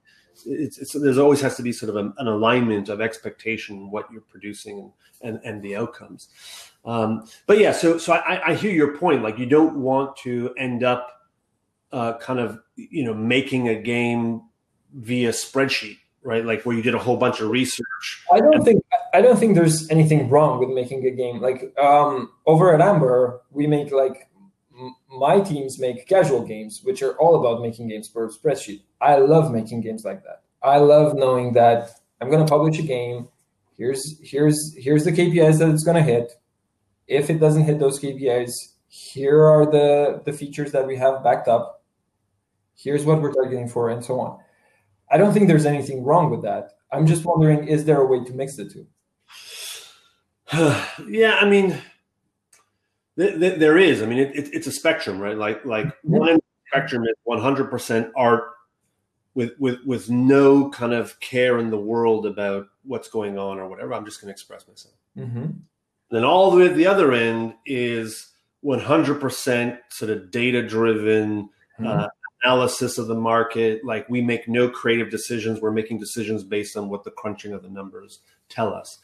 [0.45, 4.12] it's, it's, there's always has to be sort of a, an alignment of expectation, what
[4.12, 6.30] you're producing, and and the outcomes.
[6.86, 9.24] Um, but yeah, so so I, I hear your point.
[9.24, 11.10] Like you don't want to end up
[11.91, 14.43] uh, kind of you know making a game
[14.93, 16.45] via spreadsheet, right?
[16.45, 18.24] Like where you did a whole bunch of research.
[18.32, 18.84] I don't think
[19.15, 21.39] I don't think there's anything wrong with making a game.
[21.39, 24.30] Like um, over at Amber, we make like
[25.10, 28.82] my teams make casual games, which are all about making games per spreadsheet.
[28.99, 30.43] I love making games like that.
[30.62, 33.30] I love knowing that I'm going to publish a game.
[33.78, 36.34] Here's here's here's the KPIs that it's going to hit.
[37.08, 38.51] If it doesn't hit those KPIs,
[38.89, 41.84] here are the the features that we have backed up.
[42.75, 44.39] Here's what we're targeting for, and so on.
[45.10, 46.71] I don't think there's anything wrong with that.
[46.91, 48.86] I'm just wondering, is there a way to mix the two?
[51.08, 51.81] yeah, I mean,
[53.17, 54.01] th- th- there is.
[54.01, 55.38] I mean, it, it, it's a spectrum, right?
[55.38, 58.51] Like, like one spectrum is 100% art
[59.34, 63.67] with with with no kind of care in the world about what's going on or
[63.67, 63.93] whatever.
[63.93, 64.95] I'm just going to express myself.
[65.17, 65.47] Mm-hmm.
[66.12, 68.31] Then all the way at the other end is
[68.63, 71.49] 100% sort of data driven.
[71.79, 71.88] Mm-hmm.
[71.88, 72.08] Uh,
[72.45, 73.84] analysis of the market.
[73.84, 75.62] Like we make no creative decisions.
[75.62, 78.99] We're making decisions based on what the crunching of the numbers tell us.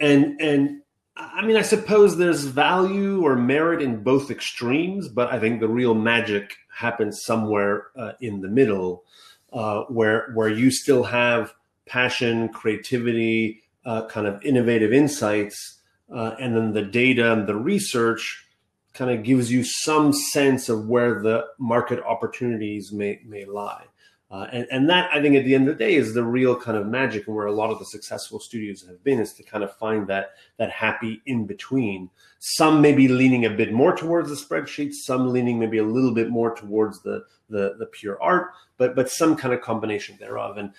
[0.00, 0.80] And and
[1.16, 5.68] I mean, I suppose there's value or merit in both extremes, but I think the
[5.68, 9.04] real magic happens somewhere uh, in the middle,
[9.52, 11.52] uh, where where you still have
[11.86, 15.80] passion, creativity, uh, kind of innovative insights,
[16.14, 18.46] uh, and then the data and the research
[18.94, 23.84] kind of gives you some sense of where the market opportunities may may lie.
[24.30, 26.54] Uh, and, and that I think at the end of the day is the real
[26.54, 29.42] kind of magic and where a lot of the successful studios have been is to
[29.42, 32.08] kind of find that that happy in between.
[32.38, 36.14] Some may be leaning a bit more towards the spreadsheet, some leaning maybe a little
[36.14, 40.58] bit more towards the the, the pure art, but but some kind of combination thereof.
[40.58, 40.72] And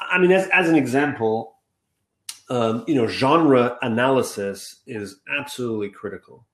[0.00, 1.56] I mean, as, as an example,
[2.48, 6.46] um, you know, genre analysis is absolutely critical.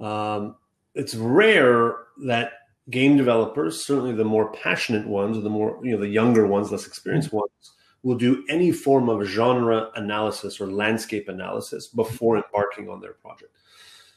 [0.00, 0.56] Um,
[0.96, 2.52] it's rare that
[2.90, 6.70] game developers, certainly the more passionate ones, or the more you know, the younger ones,
[6.70, 7.38] less experienced mm-hmm.
[7.38, 7.72] ones,
[8.02, 12.46] will do any form of genre analysis or landscape analysis before mm-hmm.
[12.46, 13.52] embarking on their project.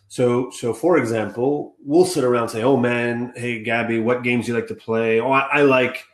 [0.07, 4.45] So, so for example, we'll sit around and say, "Oh man, hey Gabby, what games
[4.45, 5.19] do you like to play?
[5.19, 6.05] Oh, I, I like."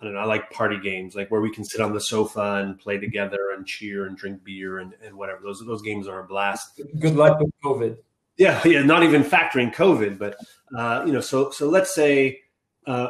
[0.00, 0.20] I don't know.
[0.20, 3.52] I like party games, like where we can sit on the sofa and play together
[3.56, 5.40] and cheer and drink beer and, and whatever.
[5.42, 6.78] Those those games are a blast.
[6.98, 7.96] Good luck with COVID.
[8.36, 10.36] Yeah, yeah, not even factoring COVID, but
[10.76, 12.40] uh, you know, so so let's say
[12.86, 13.08] uh,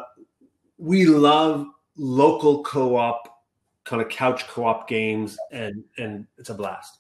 [0.79, 3.29] we love local co-op
[3.85, 6.99] kind of couch co-op games, and and it's a blast.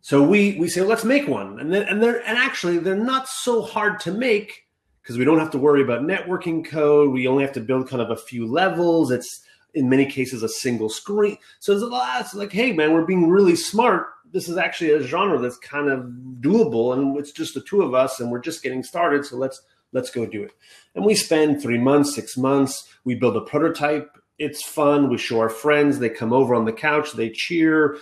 [0.00, 3.28] So we we say let's make one, and then and they're and actually they're not
[3.28, 4.66] so hard to make
[5.02, 7.12] because we don't have to worry about networking code.
[7.12, 9.10] We only have to build kind of a few levels.
[9.10, 9.40] It's
[9.74, 11.38] in many cases a single screen.
[11.60, 12.20] So there's a lot.
[12.20, 14.06] It's like, hey man, we're being really smart.
[14.30, 16.04] This is actually a genre that's kind of
[16.40, 19.62] doable and it's just the two of us and we're just getting started so let's
[19.92, 20.52] let's go do it.
[20.94, 24.18] And we spend three months six months we build a prototype.
[24.38, 25.08] It's fun.
[25.08, 25.98] We show our friends.
[25.98, 27.12] They come over on the couch.
[27.12, 27.96] They cheer.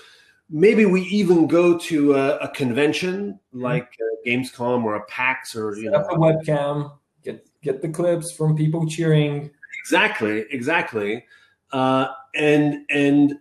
[0.51, 3.63] Maybe we even go to a, a convention mm-hmm.
[3.63, 3.91] like
[4.27, 6.09] gamescom or a pax or you Set know.
[6.09, 9.51] a webcam get get the clips from people cheering.
[9.85, 11.25] Exactly exactly
[11.73, 13.35] uh, and and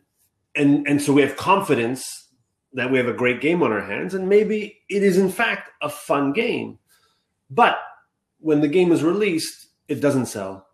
[0.55, 2.29] and and so we have confidence
[2.73, 5.71] that we have a great game on our hands, and maybe it is in fact
[5.81, 6.77] a fun game.
[7.49, 7.77] But
[8.39, 10.67] when the game is released, it doesn't sell.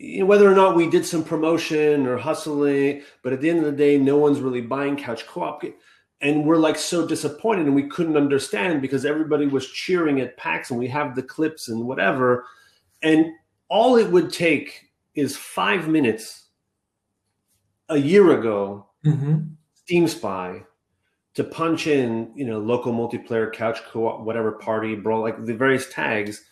[0.00, 3.72] Whether or not we did some promotion or hustling, but at the end of the
[3.72, 5.64] day, no one's really buying couch co-op.
[6.20, 10.70] And we're like so disappointed, and we couldn't understand because everybody was cheering at PAX,
[10.70, 12.44] and we have the clips and whatever.
[13.02, 13.26] And
[13.68, 16.48] all it would take is five minutes
[17.88, 19.38] a year ago, mm-hmm.
[19.74, 20.62] Steam Spy,
[21.34, 25.88] to punch in, you know, local multiplayer, couch co-op, whatever party, brawl, like the various
[25.92, 26.44] tags,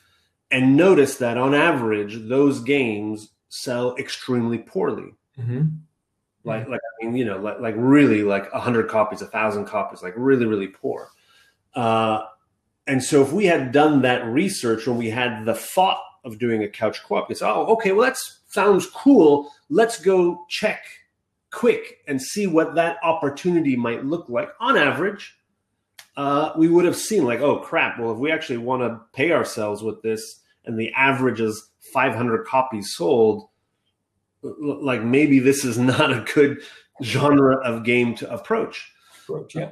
[0.51, 5.14] and notice that on average, those games sell extremely poorly.
[5.38, 5.62] Mm-hmm.
[6.45, 9.66] Like, like I mean, you know, like, like really, like a hundred copies, a thousand
[9.66, 11.09] copies, like really, really poor.
[11.75, 12.23] Uh,
[12.87, 16.62] and so, if we had done that research when we had the thought of doing
[16.62, 19.51] a couch co-op, it's oh, okay, well, that sounds cool.
[19.71, 20.85] Let's go check
[21.57, 25.39] quick and see what that opportunity might look like on average,
[26.17, 29.33] uh, we would have seen like, oh crap, well, if we actually want to pay
[29.33, 33.49] ourselves with this and the average is 500 copies sold,
[34.43, 36.61] like maybe this is not a good
[37.03, 38.93] genre of game to approach.
[39.25, 39.71] Approach, yeah.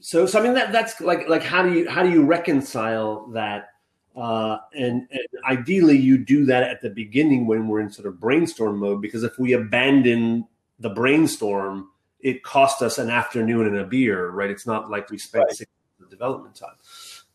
[0.00, 3.28] So, so I mean that that's like like how do you how do you reconcile
[3.32, 3.68] that?
[4.16, 8.18] Uh, and, and ideally, you do that at the beginning when we're in sort of
[8.18, 10.46] brainstorm mode because if we abandon
[10.80, 14.50] the brainstorm, it cost us an afternoon and a beer, right?
[14.50, 15.56] It's not like we spent right.
[15.56, 16.76] six months of development time.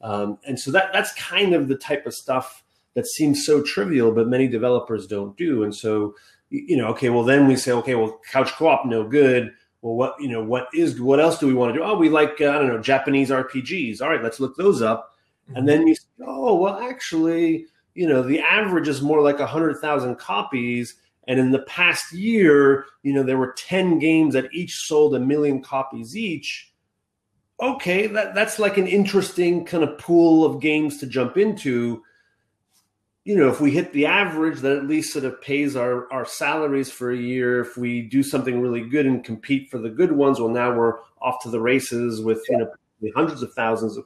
[0.02, 2.63] Um, and so that that's kind of the type of stuff
[2.96, 5.63] that seems so trivial, but many developers don't do.
[5.63, 6.15] And so,
[6.50, 9.54] you know, okay, well then we say, okay, well, couch co-op, no good.
[9.82, 11.84] Well, what you know, what is what else do we want to do?
[11.84, 14.02] Oh, we like uh, I don't know Japanese RPGs.
[14.02, 15.11] All right, let's look those up.
[15.56, 19.48] And then you say, oh, well, actually, you know, the average is more like a
[19.48, 20.96] hundred thousand copies
[21.28, 25.20] and in the past year, you know, there were 10 games that each sold a
[25.20, 26.74] million copies each.
[27.62, 32.02] Okay, that, that's like an interesting kind of pool of games to jump into.
[33.24, 36.26] You know, if we hit the average, that at least sort of pays our, our
[36.26, 37.62] salaries for a year.
[37.62, 41.00] If we do something really good and compete for the good ones, well, now we're
[41.22, 42.72] off to the races with, you know,
[43.16, 44.06] hundreds of thousands of.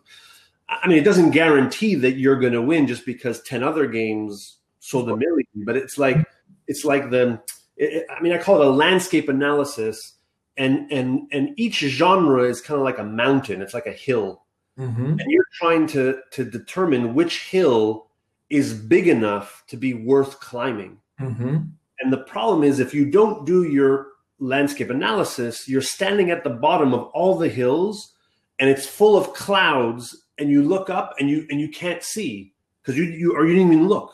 [0.68, 4.58] I mean, it doesn't guarantee that you're going to win just because 10 other games
[4.80, 6.26] sold a million, but it's like,
[6.68, 7.42] it's like the
[7.78, 10.14] it, I mean I call it a landscape analysis
[10.58, 14.44] and and and each genre is kind of like a mountain it's like a hill
[14.80, 15.06] mm-hmm.
[15.06, 18.08] and you're trying to to determine which hill
[18.50, 21.58] is big enough to be worth climbing mm-hmm.
[22.00, 24.08] and the problem is if you don't do your
[24.40, 28.14] landscape analysis you're standing at the bottom of all the hills
[28.60, 32.54] and it's full of clouds and you look up and you and you can't see
[32.82, 34.14] because you you or you didn't even look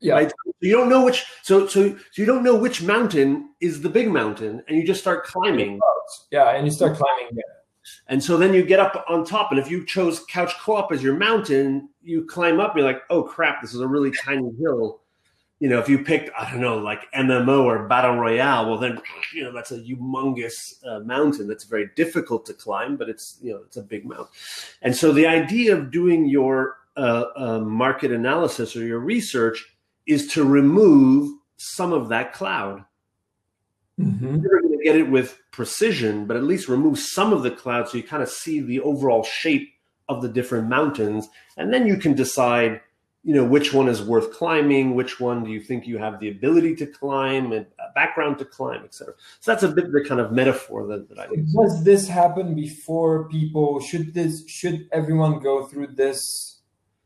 [0.00, 0.14] yeah.
[0.14, 0.30] Right.
[0.30, 1.24] So you don't know which.
[1.42, 5.00] So so so you don't know which mountain is the big mountain, and you just
[5.00, 5.80] start climbing.
[6.30, 7.28] Yeah, and you start climbing.
[7.32, 7.42] Yeah.
[8.08, 11.02] And so then you get up on top, and if you chose couch co-op as
[11.02, 12.72] your mountain, you climb up.
[12.72, 15.00] And you're like, oh crap, this is a really tiny hill.
[15.60, 19.00] You know, if you picked, I don't know, like MMO or Battle Royale, well then,
[19.34, 23.52] you know, that's a humongous uh, mountain that's very difficult to climb, but it's you
[23.52, 24.28] know it's a big mountain.
[24.82, 29.64] And so the idea of doing your uh, uh, market analysis or your research
[30.06, 32.84] is to remove some of that cloud.
[34.00, 34.40] Mm-hmm.
[34.40, 37.88] You're going to get it with precision, but at least remove some of the cloud
[37.88, 39.72] so you kind of see the overall shape
[40.08, 42.80] of the different mountains, and then you can decide,
[43.24, 46.30] you know, which one is worth climbing, which one do you think you have the
[46.30, 49.14] ability to climb and uh, background to climb, etc.
[49.40, 51.52] So that's a bit the kind of metaphor that, that I use.
[51.52, 53.80] Does this happen before people?
[53.80, 54.48] Should this?
[54.48, 56.58] Should everyone go through this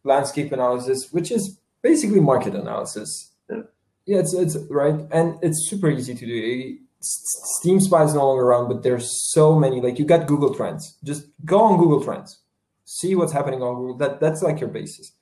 [0.05, 3.33] landscape analysis, which is basically market analysis.
[3.51, 3.63] Yeah.
[4.07, 6.79] yeah, it's it's right, and it's super easy to do.
[7.01, 9.81] Steam Spy is no longer around, but there's so many.
[9.81, 10.97] Like you got Google Trends.
[11.03, 12.39] Just go on Google Trends,
[12.85, 13.97] see what's happening on Google.
[13.97, 15.13] That that's like your basis.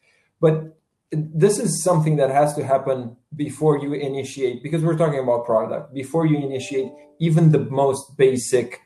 [0.40, 0.78] But
[1.12, 5.92] this is something that has to happen before you initiate, because we're talking about product.
[5.94, 8.80] Before you initiate even the most basic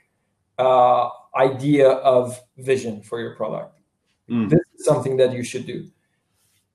[0.58, 3.78] uh, idea of vision for your product,
[4.28, 4.48] mm.
[4.48, 5.90] this is something that you should do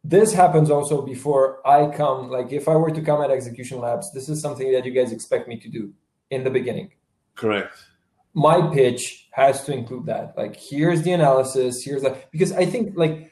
[0.03, 2.29] this happens also before I come.
[2.29, 5.11] Like if I were to come at Execution Labs, this is something that you guys
[5.11, 5.93] expect me to do
[6.29, 6.91] in the beginning.
[7.35, 7.75] Correct.
[8.33, 10.37] My pitch has to include that.
[10.37, 11.83] Like here's the analysis.
[11.83, 13.28] Here's that because I think like,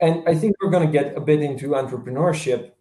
[0.00, 2.72] and I think we're going to get a bit into entrepreneurship,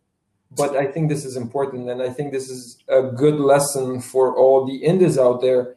[0.56, 4.36] but I think this is important, and I think this is a good lesson for
[4.36, 5.76] all the indies out there.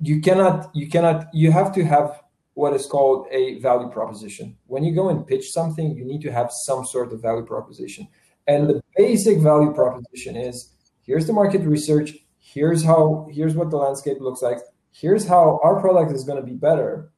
[0.00, 2.22] You cannot, you cannot, you have to have
[2.54, 4.56] what is called a value proposition.
[4.66, 8.08] When you go and pitch something, you need to have some sort of value proposition.
[8.46, 10.70] And the basic value proposition is
[11.02, 14.58] here's the market research, here's how here's what the landscape looks like,
[14.92, 17.10] here's how our product is going to be better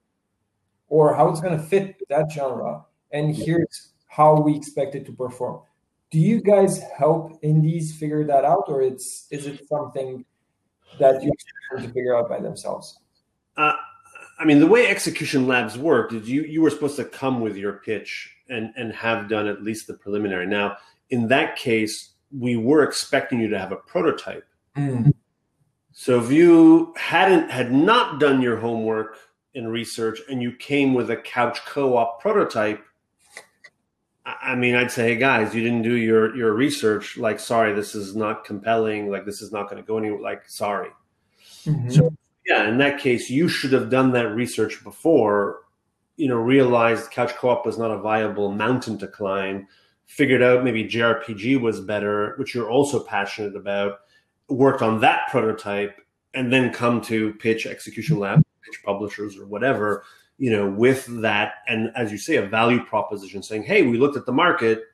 [0.89, 2.85] or how it's going to fit that genre
[3.17, 5.61] and here's how we expect it to perform.
[6.11, 10.25] Do you guys help indies figure that out or it's is it something
[10.99, 11.33] that you
[11.71, 12.99] have to figure out by themselves?
[13.57, 13.73] Uh,
[14.39, 17.57] i mean the way execution labs worked is you you were supposed to come with
[17.57, 20.47] your pitch and and have done at least the preliminary.
[20.47, 20.77] Now
[21.11, 24.47] in that case we were expecting you to have a prototype.
[24.77, 25.15] Mm.
[25.93, 29.17] so if you hadn't had not done your homework
[29.55, 32.85] in research and you came with a couch co-op prototype
[34.27, 37.17] I mean, I'd say, hey guys, you didn't do your your research.
[37.17, 39.09] Like, sorry, this is not compelling.
[39.09, 40.21] Like, this is not going to go anywhere.
[40.21, 40.91] Like, sorry.
[41.65, 41.91] Mm-hmm.
[41.91, 42.13] So,
[42.45, 45.61] yeah, in that case, you should have done that research before.
[46.17, 49.69] You know, realized couch co-op was not a viable mountain to climb.
[50.07, 54.01] Figured out maybe JRPG was better, which you're also passionate about.
[54.49, 56.01] Worked on that prototype,
[56.35, 60.05] and then come to pitch execution lab, pitch publishers or whatever
[60.39, 64.17] you know, with that, and as you say, a value proposition saying, hey, we looked
[64.17, 64.85] at the market,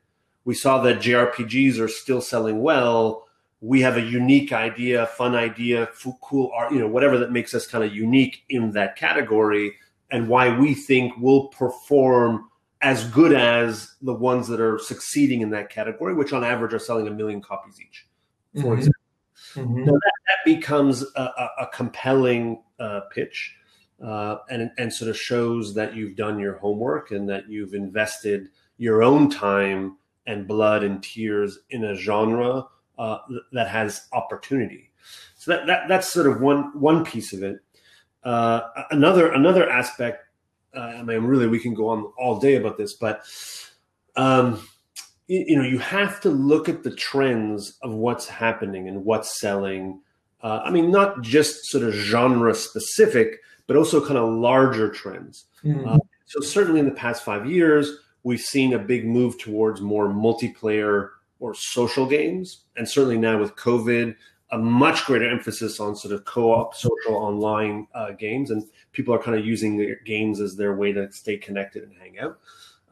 [0.45, 3.29] we saw that JRPGs are still selling well.
[3.61, 5.89] We have a unique idea, fun idea,
[6.21, 9.77] cool art, you know, whatever that makes us kind of unique in that category,
[10.11, 12.49] and why we think we'll perform
[12.81, 16.81] as good as the ones that are succeeding in that category, which on average are
[16.81, 18.07] selling a million copies each,
[18.55, 18.73] for mm-hmm.
[18.73, 18.93] example.
[19.55, 19.85] Mm-hmm.
[19.85, 23.55] that, that, becomes a, a, a compelling uh, pitch
[24.03, 28.49] uh, and and sort of shows that you've done your homework and that you've invested
[28.79, 29.97] your own time
[30.27, 32.67] and blood and tears in a genre
[32.99, 33.19] uh,
[33.53, 34.91] that has opportunity.
[35.37, 37.59] So that, that that's sort of one one piece of it.
[38.25, 40.25] Uh, another another aspect.
[40.75, 43.25] Uh, I mean, really, we can go on all day about this, but
[44.17, 44.67] um,
[45.27, 49.39] you, you, know, you have to look at the trends of what's happening and what's
[49.39, 50.01] selling.
[50.43, 55.47] Uh, I mean, not just sort of genre specific, but also kind of larger trends.
[55.65, 55.89] Mm-hmm.
[55.89, 60.09] Uh, so certainly in the past five years, we've seen a big move towards more
[60.09, 61.11] multiplayer
[61.41, 64.15] or social games, and certainly now with COVID,
[64.53, 69.23] a much greater emphasis on sort of co-op social online uh, games, and people are
[69.23, 72.39] kind of using games as their way to stay connected and hang out.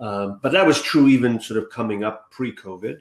[0.01, 3.01] Um, but that was true even sort of coming up pre-COVID.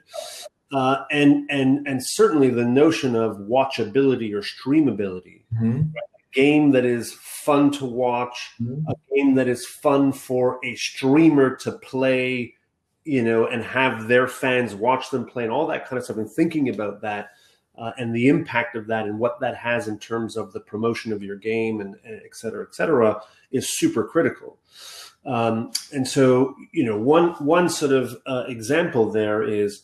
[0.72, 5.78] Uh, and and and certainly the notion of watchability or streamability, mm-hmm.
[5.78, 6.04] right?
[6.34, 8.86] Game that is fun to watch, mm-hmm.
[8.88, 12.54] a game that is fun for a streamer to play,
[13.04, 16.18] you know, and have their fans watch them play and all that kind of stuff.
[16.18, 17.30] And thinking about that
[17.78, 21.12] uh, and the impact of that and what that has in terms of the promotion
[21.12, 23.22] of your game and, and et cetera, et cetera,
[23.52, 24.60] is super critical.
[25.26, 29.84] Um, and so, you know, one one sort of uh, example there is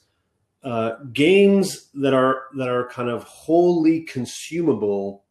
[0.64, 5.25] uh, games that are that are kind of wholly consumable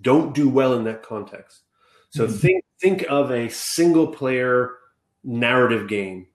[0.00, 1.62] don't do well in that context.
[2.10, 2.36] So mm-hmm.
[2.36, 4.76] think think of a single player
[5.22, 6.26] narrative game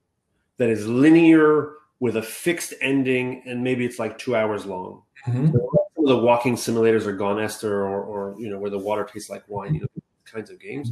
[0.57, 5.01] that is linear with a fixed ending and maybe it's like two hours long.
[5.28, 5.51] Mm-hmm.
[5.51, 9.30] So the walking simulators are Gone Esther or, or you know where the water tastes
[9.30, 9.88] like wine, you know,
[10.26, 10.91] kinds of games.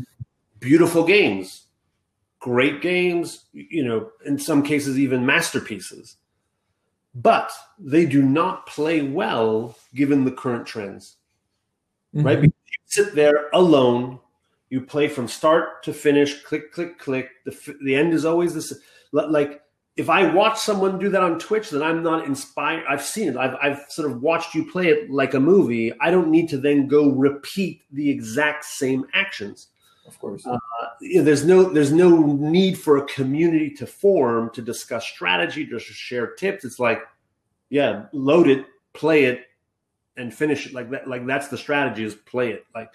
[0.60, 1.66] Beautiful games,
[2.40, 6.18] great games, you know, in some cases even masterpieces.
[7.16, 11.18] But they do not play well given the current trends.
[12.16, 12.26] Mm-hmm.
[12.26, 12.53] Right?
[12.94, 14.20] Sit there alone.
[14.70, 17.30] You play from start to finish, click, click, click.
[17.46, 18.74] The, the end is always this.
[19.12, 19.62] Like
[19.96, 22.84] if I watch someone do that on Twitch, then I'm not inspired.
[22.90, 23.38] I've seen it.
[23.38, 25.94] I've, I've sort of watched you play it like a movie.
[26.02, 29.68] I don't need to then go repeat the exact same actions.
[30.08, 30.58] Of course, uh,
[31.00, 36.34] there's no there's no need for a community to form to discuss strategy, to share
[36.34, 36.66] tips.
[36.66, 37.04] It's like,
[37.70, 39.46] yeah, load it, play it,
[40.18, 40.74] and finish it.
[40.74, 42.66] Like that like that's the strategy is play it.
[42.74, 42.92] Like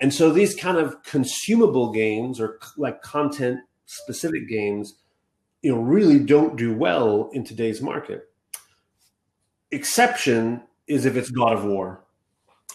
[0.00, 4.94] and so these kind of consumable games or like content specific games
[5.62, 8.28] you know really don't do well in today's market.
[9.70, 12.04] Exception is if it's god of war.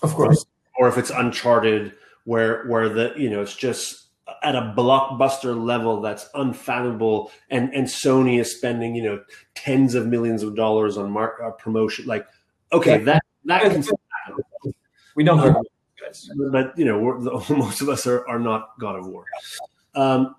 [0.01, 0.45] Of course.
[0.79, 4.07] Or if it's uncharted where where the you know it's just
[4.43, 9.21] at a blockbuster level that's unfathomable and and sony is spending you know
[9.55, 12.05] tens of millions of dollars on mark uh, promotion.
[12.05, 12.27] Like
[12.71, 13.05] okay yeah.
[13.05, 13.83] that that can
[15.15, 15.61] we don't uh,
[15.99, 16.29] guys.
[16.51, 16.99] but you know
[17.49, 19.25] most of us are, are not god of war
[19.95, 20.35] um,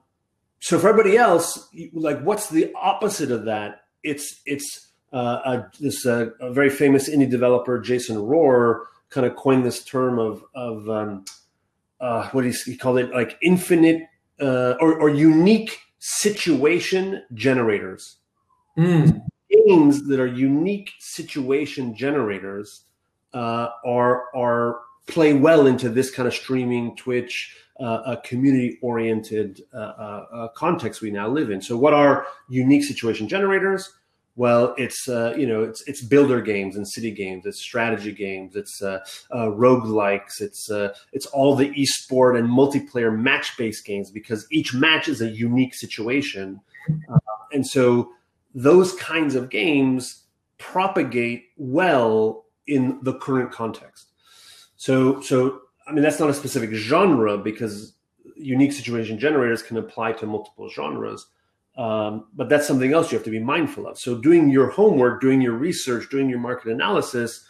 [0.61, 6.07] so for everybody else like what's the opposite of that it's it's uh, a, this
[6.07, 10.89] uh, a very famous indie developer jason rohrer kind of coined this term of of
[10.89, 11.25] um,
[12.01, 14.03] uh, what he called it like infinite
[14.41, 18.19] uh, or, or unique situation generators
[18.79, 19.21] mm.
[19.51, 22.85] games that are unique situation generators
[23.35, 29.77] uh, are are play well into this kind of streaming Twitch, uh, community oriented uh,
[29.77, 31.61] uh, context we now live in.
[31.61, 33.93] So, what are unique situation generators?
[34.39, 38.55] Well, it's uh, you know it's it's builder games and city games, it's strategy games,
[38.55, 39.01] it's uh,
[39.33, 44.73] uh, roguelikes, it's uh, it's all the esport and multiplayer match based games because each
[44.73, 46.61] match is a unique situation,
[47.53, 48.13] and so
[48.55, 50.23] those kinds of games
[50.59, 54.09] propagate well in the current context.
[54.77, 57.95] So so I mean that's not a specific genre because
[58.37, 61.27] unique situation generators can apply to multiple genres
[61.79, 63.99] um, but that's something else you have to be mindful of.
[63.99, 67.47] So, doing your homework, doing your research, doing your market analysis,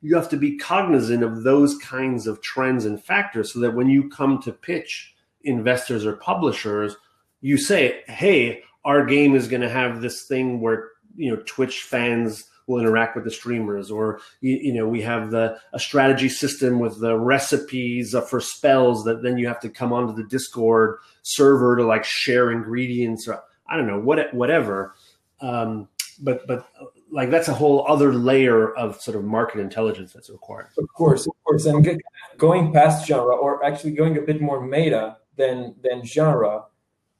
[0.00, 3.88] you have to be cognizant of those kinds of trends and factors so that when
[3.88, 6.96] you come to pitch investors or publishers,
[7.40, 11.82] you say, hey, our game is going to have this thing where you know Twitch
[11.82, 16.28] fans will interact with the streamers or you, you, know we have the a strategy
[16.28, 20.98] system with the recipes for spells that then you have to come onto the discord
[21.22, 23.42] server to like share ingredients or
[23.72, 24.94] I don't know what whatever.
[25.40, 25.88] Um,
[26.20, 26.68] but but
[27.10, 30.68] like that's a whole other layer of sort of market intelligence that's required.
[30.78, 32.02] Of course, of course, and
[32.36, 36.64] going past genre or actually going a bit more meta than than genre.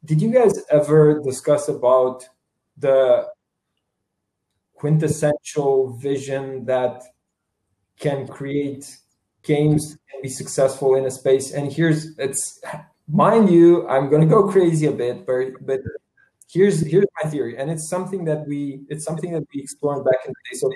[0.04, 2.28] Did you guys ever discuss about
[2.76, 3.28] the
[4.82, 7.04] quintessential vision that
[8.00, 8.84] can create
[9.44, 11.52] games and be successful in a space?
[11.52, 12.60] And here's it's
[13.08, 15.80] mind you, I'm to go crazy a bit, but but
[16.54, 20.20] here's here's my theory, and it's something that we it's something that we explored back
[20.26, 20.56] in the day.
[20.62, 20.66] So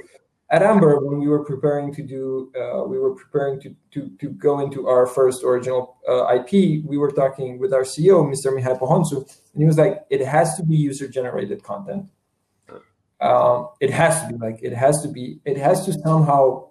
[0.51, 4.29] at Amber, when we were preparing to do, uh, we were preparing to, to to
[4.47, 6.53] go into our first original uh, IP.
[6.93, 8.49] We were talking with our CEO, Mr.
[8.57, 9.17] Mihai Pohontu,
[9.53, 12.07] and he was like, "It has to be user generated content.
[13.21, 15.41] Um, it has to be like it has to be.
[15.45, 16.69] It has to somehow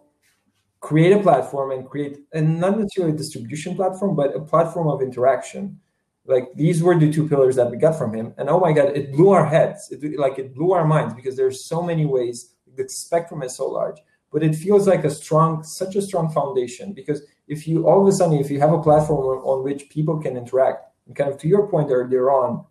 [0.79, 5.01] create a platform and create, and not necessarily a distribution platform, but a platform of
[5.01, 5.79] interaction."
[6.27, 8.95] like these were the two pillars that we got from him and oh my god
[8.95, 12.55] it blew our heads it, like it blew our minds because there's so many ways
[12.75, 13.97] the spectrum is so large
[14.31, 18.07] but it feels like a strong such a strong foundation because if you all of
[18.07, 21.29] a sudden if you have a platform on, on which people can interact and kind
[21.29, 22.65] of to your point earlier on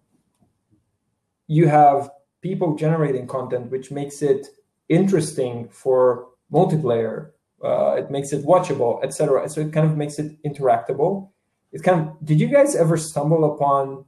[1.47, 2.11] you have
[2.45, 4.49] people generating content which makes it
[4.91, 7.31] interesting for multiplayer
[7.65, 11.31] uh, it makes it watchable etc so it kind of makes it interactable.
[11.73, 14.05] It kind of did you guys ever stumble upon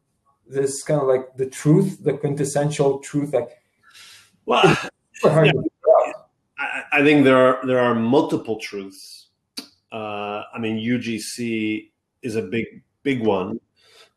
[0.47, 3.49] this kind of like the truth the quintessential truth like
[4.45, 4.62] well
[5.24, 5.53] yeah.
[6.59, 9.28] I, I, think there are there are multiple truths.
[9.91, 11.89] Uh, i mean ugc
[12.22, 12.66] is a big
[13.03, 13.59] big one.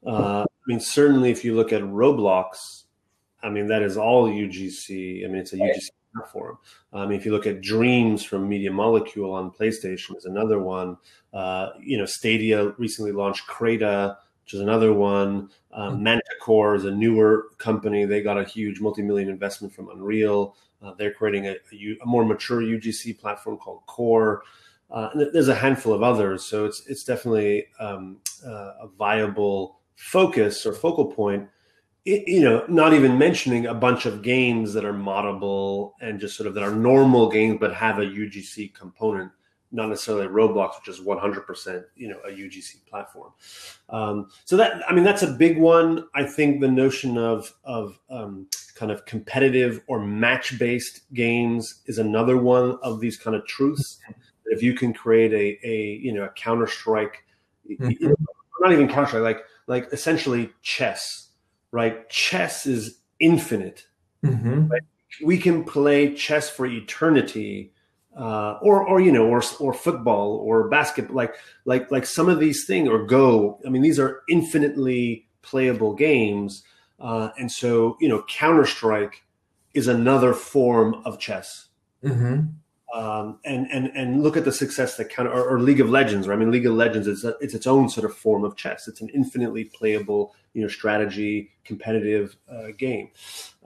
[0.06, 2.84] Uh, i mean certainly if you look at roblox
[3.44, 6.58] i mean that is all ugc i mean it's a ugc platform.
[6.94, 10.98] I mean, if you look at Dreams from Media Molecule on PlayStation, is another one.
[11.34, 15.50] Uh, you know, Stadia recently launched Crayta, which is another one.
[15.72, 16.04] Um, mm-hmm.
[16.04, 18.06] Manticore is a newer company.
[18.06, 20.56] They got a huge multi-million investment from Unreal.
[20.82, 24.44] Uh, they're creating a, a, a, more mature UGC platform called Core.
[24.90, 30.66] Uh, there's a handful of others, so it's it's definitely um, uh, a viable focus
[30.66, 31.48] or focal point
[32.06, 36.48] you know, not even mentioning a bunch of games that are moddable and just sort
[36.48, 39.32] of that are normal games but have a UGC component,
[39.72, 43.32] not necessarily Roblox, which is 100%, you know, a UGC platform.
[43.90, 46.06] Um, so that, I mean, that's a big one.
[46.16, 52.00] I think the notion of of um, kind of competitive or match based games is
[52.00, 54.00] another one of these kind of truths.
[54.46, 57.26] If you can create a a you know a Counter Strike,
[57.70, 58.14] mm-hmm.
[58.62, 61.29] not even Counter Strike, like like essentially chess
[61.72, 62.10] right?
[62.10, 63.86] Chess is infinite.
[64.26, 64.68] Mm-hmm.
[64.68, 64.82] Right?
[65.24, 67.74] We can play chess for eternity,
[68.18, 72.40] uh, or or you know, or or football or basketball, like like like some of
[72.40, 73.60] these things, or Go.
[73.66, 76.64] I mean, these are infinitely playable games,
[77.00, 79.24] uh, and so you know, Counter Strike
[79.74, 81.68] is another form of chess.
[82.04, 82.48] Mm-hmm
[82.94, 85.90] um, and and and look at the success that kind of or, or, League of
[85.90, 86.28] Legends.
[86.28, 86.36] Right?
[86.36, 88.88] I mean, League of Legends is a, it's its own sort of form of chess.
[88.88, 93.12] It's an infinitely playable, you know, strategy competitive uh, game.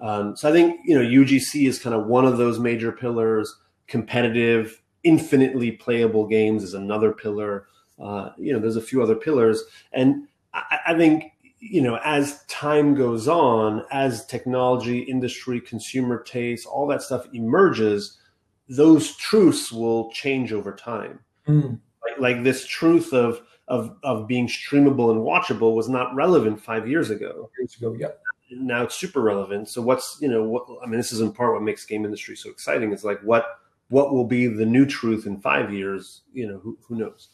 [0.02, 3.56] Um, so I think you know UGC is kind of one of those major pillars.
[3.88, 7.68] Competitive, infinitely playable games is another pillar.
[8.02, 9.64] Uh, you know, there's a few other pillars,
[9.94, 16.68] and I, I think you know as time goes on, as technology, industry, consumer taste,
[16.68, 18.18] all that stuff emerges
[18.76, 21.20] those truths will change over time.
[21.48, 21.80] Mm.
[22.04, 26.88] Like, like this truth of of of being streamable and watchable was not relevant five
[26.88, 27.50] years ago.
[27.58, 28.10] Years ago, yeah.
[28.52, 29.70] Now it's super relevant.
[29.70, 30.98] So what's you know what I mean?
[30.98, 32.92] This is in part what makes game industry so exciting.
[32.92, 33.46] Is like what
[33.90, 36.22] what will be the new truth in five years?
[36.34, 37.30] You know, who who knows?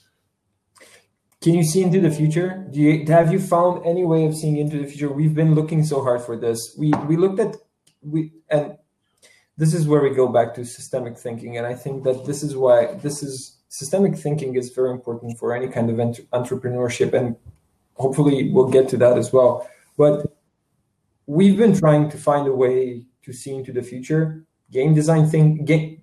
[1.41, 2.67] can you see into the future?
[2.69, 5.11] Do you have you found any way of seeing into the future?
[5.11, 6.75] We've been looking so hard for this.
[6.77, 7.55] We we looked at
[8.01, 8.77] we and
[9.59, 12.55] this is where we go back to systemic thinking, and I think that this is
[12.55, 17.35] why this is systemic thinking is very important for any kind of ent- entrepreneurship, and
[17.95, 19.69] hopefully we'll get to that as well.
[19.97, 20.25] But
[21.25, 24.45] we've been trying to find a way to see into the future.
[24.71, 26.01] Game design think game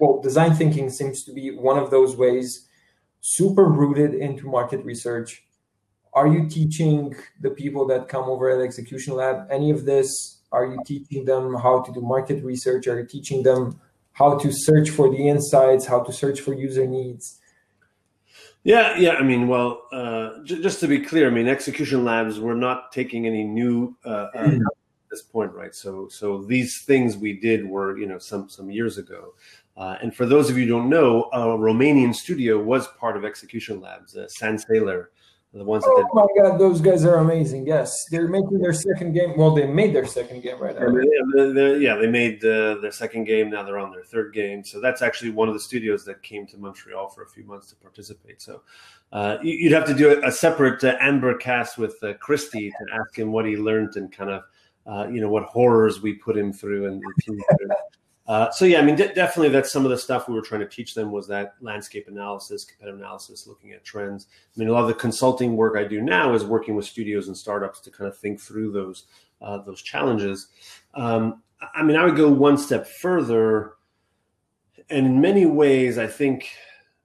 [0.00, 2.68] well, design thinking seems to be one of those ways
[3.20, 5.44] super rooted into market research.
[6.14, 10.37] Are you teaching the people that come over at Execution Lab any of this?
[10.50, 12.86] Are you teaching them how to do market research?
[12.86, 13.80] Are you teaching them
[14.12, 17.38] how to search for the insights, how to search for user needs?
[18.64, 19.12] Yeah, yeah.
[19.12, 23.26] I mean, well, uh, just to be clear, I mean, Execution Labs, we're not taking
[23.26, 24.60] any new uh, uh, mm-hmm.
[24.66, 24.72] at
[25.10, 25.74] this point, right?
[25.74, 29.34] So, so these things we did were, you know, some some years ago.
[29.76, 33.24] Uh, and for those of you who don't know, a Romanian studio was part of
[33.24, 35.06] Execution Labs, uh, Sandsailor,
[35.58, 36.06] the ones that oh did.
[36.14, 37.66] my god, those guys are amazing!
[37.66, 39.36] Yes, they're making their second game.
[39.36, 40.88] Well, they made their second game right now.
[41.34, 43.50] Yeah, yeah they made uh, their second game.
[43.50, 44.64] Now they're on their third game.
[44.64, 47.68] So that's actually one of the studios that came to Montreal for a few months
[47.70, 48.40] to participate.
[48.40, 48.62] So
[49.12, 53.18] uh, you'd have to do a, separate uh, Amber cast with uh, Christy to ask
[53.18, 54.42] him what he learned and kind of
[54.86, 57.02] uh, you know what horrors we put him through and.
[58.28, 60.60] Uh, so yeah, I mean, de- definitely that's some of the stuff we were trying
[60.60, 64.26] to teach them was that landscape analysis, competitive analysis, looking at trends.
[64.54, 67.28] I mean, a lot of the consulting work I do now is working with studios
[67.28, 69.06] and startups to kind of think through those
[69.40, 70.48] uh, those challenges.
[70.92, 71.42] Um,
[71.74, 73.72] I mean, I would go one step further,
[74.90, 76.50] and in many ways, I think,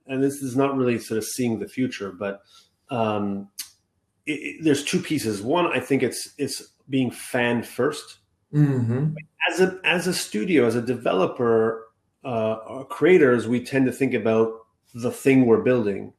[0.07, 2.41] and this is not really sort of seeing the future, but
[2.89, 3.47] um,
[4.25, 5.41] it, it, there's two pieces.
[5.41, 8.17] One, I think it's it's being fan 1st
[8.53, 9.13] mm-hmm
[9.49, 11.87] as a as a studio, as a developer,
[12.23, 14.53] uh, creators, we tend to think about
[14.93, 16.13] the thing we're building.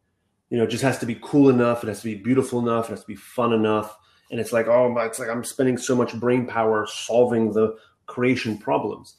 [0.51, 1.83] You know, it just has to be cool enough.
[1.83, 2.87] It has to be beautiful enough.
[2.87, 3.97] It has to be fun enough.
[4.31, 7.77] And it's like, oh, it's like I'm spending so much brain power solving the
[8.07, 9.17] creation problems.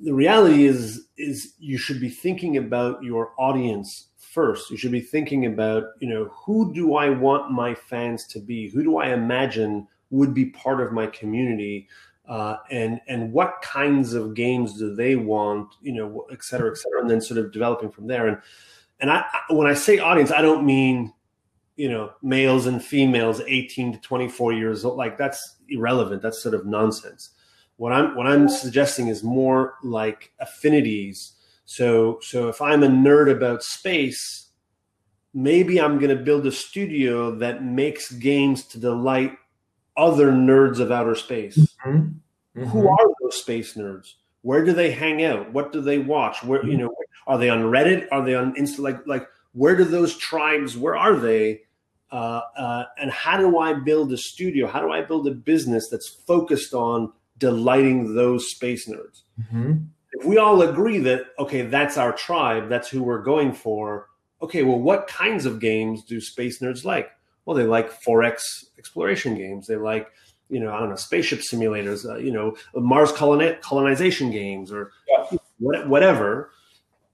[0.00, 4.70] The reality is, is you should be thinking about your audience first.
[4.70, 8.70] You should be thinking about, you know, who do I want my fans to be?
[8.70, 11.88] Who do I imagine would be part of my community?
[12.28, 16.76] Uh, and and what kinds of games do they want, you know, et cetera, et
[16.76, 18.28] cetera, and then sort of developing from there.
[18.28, 18.38] And
[19.00, 21.12] and I when I say audience, I don't mean
[21.76, 26.52] you know males and females 18 to 24 years old like that's irrelevant that's sort
[26.52, 27.30] of nonsense
[27.76, 31.34] what i'm what i'm suggesting is more like affinities
[31.66, 34.48] so so if i'm a nerd about space
[35.32, 39.38] maybe i'm going to build a studio that makes games to delight
[39.98, 41.67] other nerds of outer space.
[41.86, 42.60] Mm-hmm.
[42.60, 42.64] Mm-hmm.
[42.64, 44.14] Who are those space nerds?
[44.42, 45.52] Where do they hang out?
[45.52, 46.42] What do they watch?
[46.42, 46.94] Where you know
[47.26, 48.08] are they on Reddit?
[48.10, 48.80] Are they on Insta?
[48.80, 50.76] Like like where do those tribes?
[50.76, 51.62] Where are they?
[52.10, 54.66] Uh, uh, and how do I build a studio?
[54.66, 59.22] How do I build a business that's focused on delighting those space nerds?
[59.40, 59.74] Mm-hmm.
[60.12, 64.06] If we all agree that okay, that's our tribe, that's who we're going for.
[64.40, 67.10] Okay, well, what kinds of games do space nerds like?
[67.48, 68.42] well, they like 4X
[68.76, 69.66] exploration games.
[69.66, 70.06] They like,
[70.48, 74.92] you know, I don't know, spaceship simulators, uh, you know, Mars coloni- colonization games or
[75.08, 75.38] yeah.
[75.58, 76.50] whatever.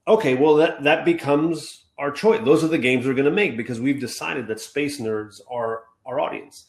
[0.07, 2.41] Okay, well, that, that becomes our choice.
[2.45, 5.85] Those are the games we're going to make because we've decided that space nerds are
[6.07, 6.66] our audience.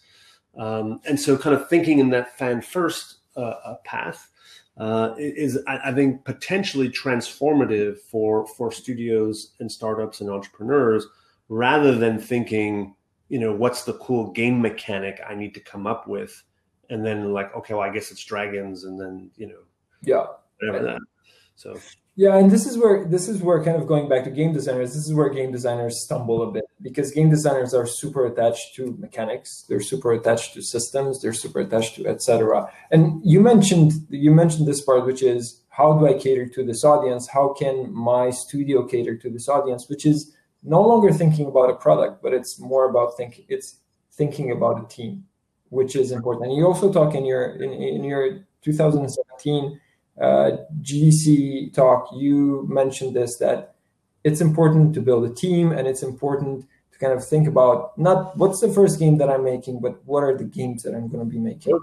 [0.58, 4.32] Um, and so, kind of thinking in that fan first uh, uh, path
[4.78, 11.06] uh, is, I, I, think, potentially transformative for for studios and startups and entrepreneurs,
[11.50, 12.96] rather than thinking,
[13.28, 16.42] you know, what's the cool game mechanic I need to come up with?
[16.90, 19.60] And then like, okay, well, I guess it's dragons, and then you know,
[20.02, 20.26] yeah,
[20.60, 21.02] whatever that.
[21.56, 21.80] So
[22.18, 24.94] yeah, and this is where this is where kind of going back to game designers.
[24.94, 28.96] This is where game designers stumble a bit because game designers are super attached to
[29.00, 29.66] mechanics.
[29.68, 31.22] They're super attached to systems.
[31.22, 32.72] They're super attached to etc.
[32.90, 36.86] And you mentioned you mentioned this part, which is how do I cater to this
[36.86, 37.28] audience?
[37.28, 39.90] How can my studio cater to this audience?
[39.90, 40.34] Which is
[40.64, 43.44] no longer thinking about a product, but it's more about thinking.
[43.50, 43.80] It's
[44.14, 45.26] thinking about a team,
[45.76, 46.48] which is important.
[46.48, 49.80] And you also talk in your in, in your 2017
[50.20, 50.52] uh,
[50.82, 52.10] GDC talk.
[52.16, 53.76] You mentioned this that
[54.24, 58.38] it's important to build a team, and it's important to kind of think about not
[58.38, 61.24] what's the first game that I'm making, but what are the games that I'm going
[61.28, 61.78] to be making.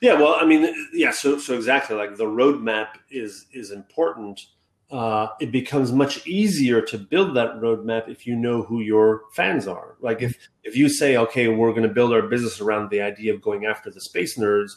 [0.00, 4.46] Yeah, well, I mean, yeah, so so exactly like the roadmap is is important
[4.94, 9.66] uh, it becomes much easier to build that roadmap if you know who your fans
[9.66, 9.96] are.
[10.00, 13.34] Like if if you say, okay, we're going to build our business around the idea
[13.34, 14.70] of going after the space nerds,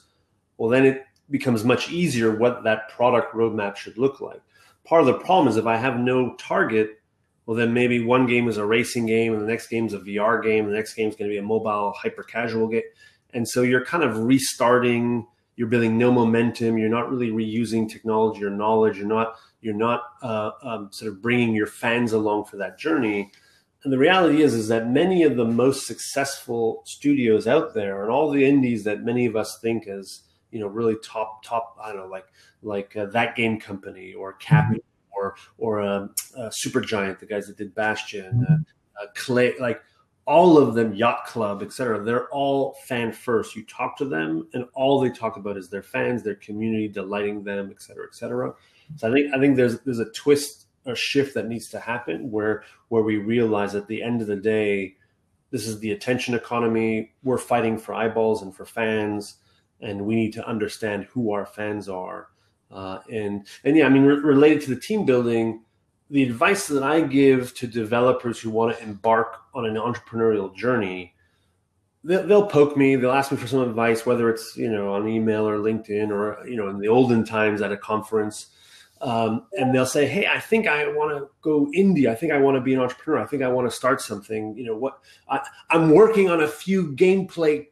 [0.57, 4.41] well, then it becomes much easier what that product roadmap should look like.
[4.85, 6.99] Part of the problem is if I have no target,
[7.45, 9.99] well then maybe one game is a racing game and the next game is a
[9.99, 12.81] vr game and the next game is going to be a mobile hyper casual game
[13.33, 18.43] and so you're kind of restarting you're building no momentum you're not really reusing technology
[18.43, 19.35] or knowledge you're not
[19.67, 23.31] you're not uh, um, sort of bringing your fans along for that journey
[23.83, 28.11] and the reality is is that many of the most successful studios out there and
[28.11, 31.89] all the indies that many of us think as you know really top top i
[31.89, 32.27] don't know like
[32.61, 34.79] like uh, thatgamecompany or Capcom
[35.11, 39.81] or or um, uh, Supergiant, the guys that did Bastion, uh, uh, Klei, like
[40.25, 42.03] all of them, Yacht Club, etc.
[42.03, 43.55] They're all fan first.
[43.55, 47.43] You talk to them, and all they talk about is their fans, their community, delighting
[47.43, 48.53] them, etc., etc.
[48.95, 52.31] So I think I think there's there's a twist, a shift that needs to happen
[52.31, 54.95] where where we realize at the end of the day,
[55.51, 57.11] this is the attention economy.
[57.23, 59.35] We're fighting for eyeballs and for fans,
[59.81, 62.29] and we need to understand who our fans are
[62.71, 65.63] uh, and and yeah, I mean, re- related to the team building,
[66.09, 71.15] the advice that I give to developers who want to embark on an entrepreneurial journey,
[72.03, 75.47] they'll, poke me, they'll ask me for some advice, whether it's you know on email
[75.47, 78.47] or LinkedIn or you know in the olden times at a conference.
[78.99, 82.09] Um, and they'll say, "Hey, I think I want to go indie.
[82.09, 83.21] I think I want to be an entrepreneur.
[83.21, 84.57] I think I want to start something.
[84.57, 84.99] You know what?
[85.29, 85.39] I,
[85.69, 87.67] I'm working on a few gameplay,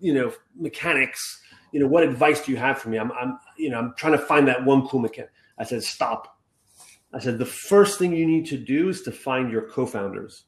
[0.00, 1.40] you know, mechanics
[1.72, 2.98] you know, what advice do you have for me?
[2.98, 5.30] I'm, I'm, you know, I'm trying to find that one cool mechanic.
[5.58, 6.38] I said, stop.
[7.12, 10.44] I said, the first thing you need to do is to find your co-founders.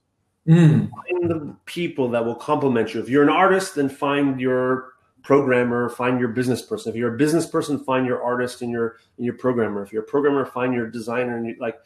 [0.49, 0.91] Mm.
[0.91, 3.01] Find the people that will complement you.
[3.01, 4.92] If you're an artist, then find your
[5.23, 6.91] programmer, find your business person.
[6.91, 9.83] If you're a business person, find your artist and your and your programmer.
[9.83, 11.77] If you're a programmer, find your designer and you, like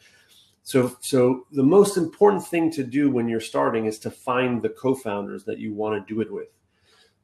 [0.67, 4.67] so so the most important thing to do when you're starting is to find the
[4.67, 6.49] co-founders that you want to do it with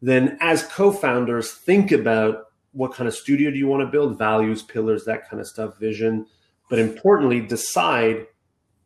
[0.01, 4.61] then as co-founders think about what kind of studio do you want to build values
[4.61, 6.25] pillars that kind of stuff vision
[6.69, 8.25] but importantly decide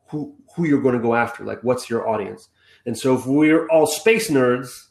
[0.07, 2.49] who who you're going to go after like what's your audience
[2.87, 4.86] and so if we're all space nerds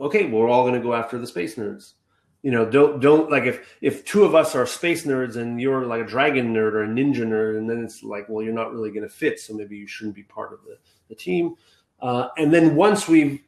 [0.00, 1.94] okay well, we're all going to go after the space nerds
[2.42, 5.84] you know don't don't like if if two of us are space nerds and you're
[5.84, 8.72] like a dragon nerd or a ninja nerd and then it's like well you're not
[8.72, 10.78] really going to fit so maybe you shouldn't be part of the,
[11.08, 11.54] the team
[12.00, 13.40] uh, and then once we've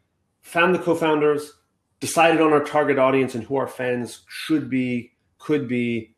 [0.42, 1.52] found the co-founders
[2.00, 6.14] decided on our target audience and who our fans should be, could be.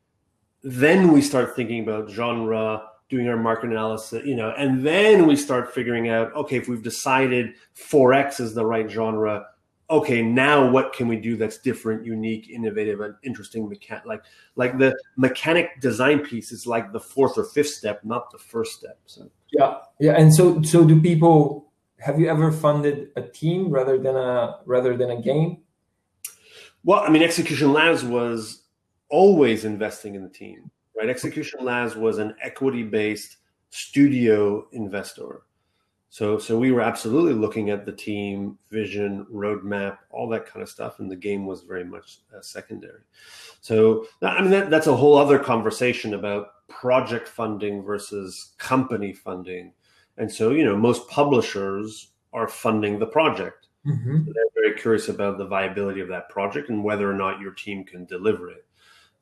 [0.63, 5.37] Then we start thinking about genre, doing our market analysis, you know, and then we
[5.37, 9.47] start figuring out, okay, if we've decided 4X is the right genre,
[9.91, 13.69] okay, now what can we do that's different, unique, innovative, and interesting?
[13.69, 14.23] Mechan- like,
[14.57, 18.73] like the mechanic design piece is like the fourth or fifth step, not the first
[18.73, 18.99] step.
[19.07, 21.73] So yeah, yeah, and so so do people?
[21.99, 25.59] Have you ever funded a team rather than a rather than a game?
[26.83, 28.65] Well, I mean, Execution Labs was
[29.09, 31.09] always investing in the team, right?
[31.09, 33.39] Execution Labs was an equity-based
[33.71, 35.43] studio investor.
[36.15, 40.69] So, so we were absolutely looking at the team, vision, roadmap, all that kind of
[40.69, 43.01] stuff, and the game was very much uh, secondary.
[43.61, 49.73] So, I mean, that, that's a whole other conversation about project funding versus company funding.
[50.17, 54.25] And so, you know, most publishers are funding the project Mm-hmm.
[54.25, 57.53] So they're very curious about the viability of that project and whether or not your
[57.53, 58.65] team can deliver it.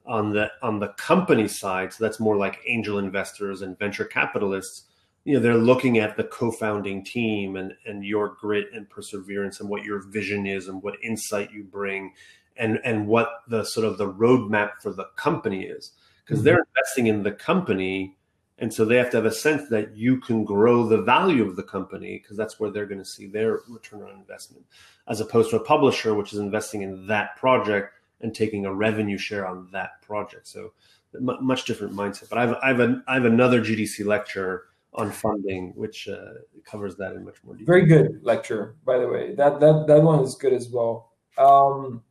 [0.04, 4.88] On the on the company side, so that's more like angel investors and venture capitalists.
[5.24, 9.68] You know, they're looking at the co-founding team and and your grit and perseverance and
[9.68, 12.12] what your vision is and what insight you bring,
[12.56, 15.92] and and what the sort of the roadmap for the company is
[16.24, 16.46] because mm-hmm.
[16.46, 18.16] they're investing in the company
[18.62, 21.56] and so they have to have a sense that you can grow the value of
[21.56, 24.64] the company because that's where they're going to see their return on investment,
[25.08, 29.18] as opposed to a publisher which is investing in that project and taking a revenue
[29.18, 30.46] share on that project.
[30.46, 30.72] So
[31.18, 32.28] much different mindset.
[32.28, 36.34] But I've I've an, I have another GDC lecture on funding which uh,
[36.64, 37.66] covers that in much more detail.
[37.66, 39.34] Very good lecture, by the way.
[39.34, 41.12] That that that one is good as well.
[41.38, 42.02] Um,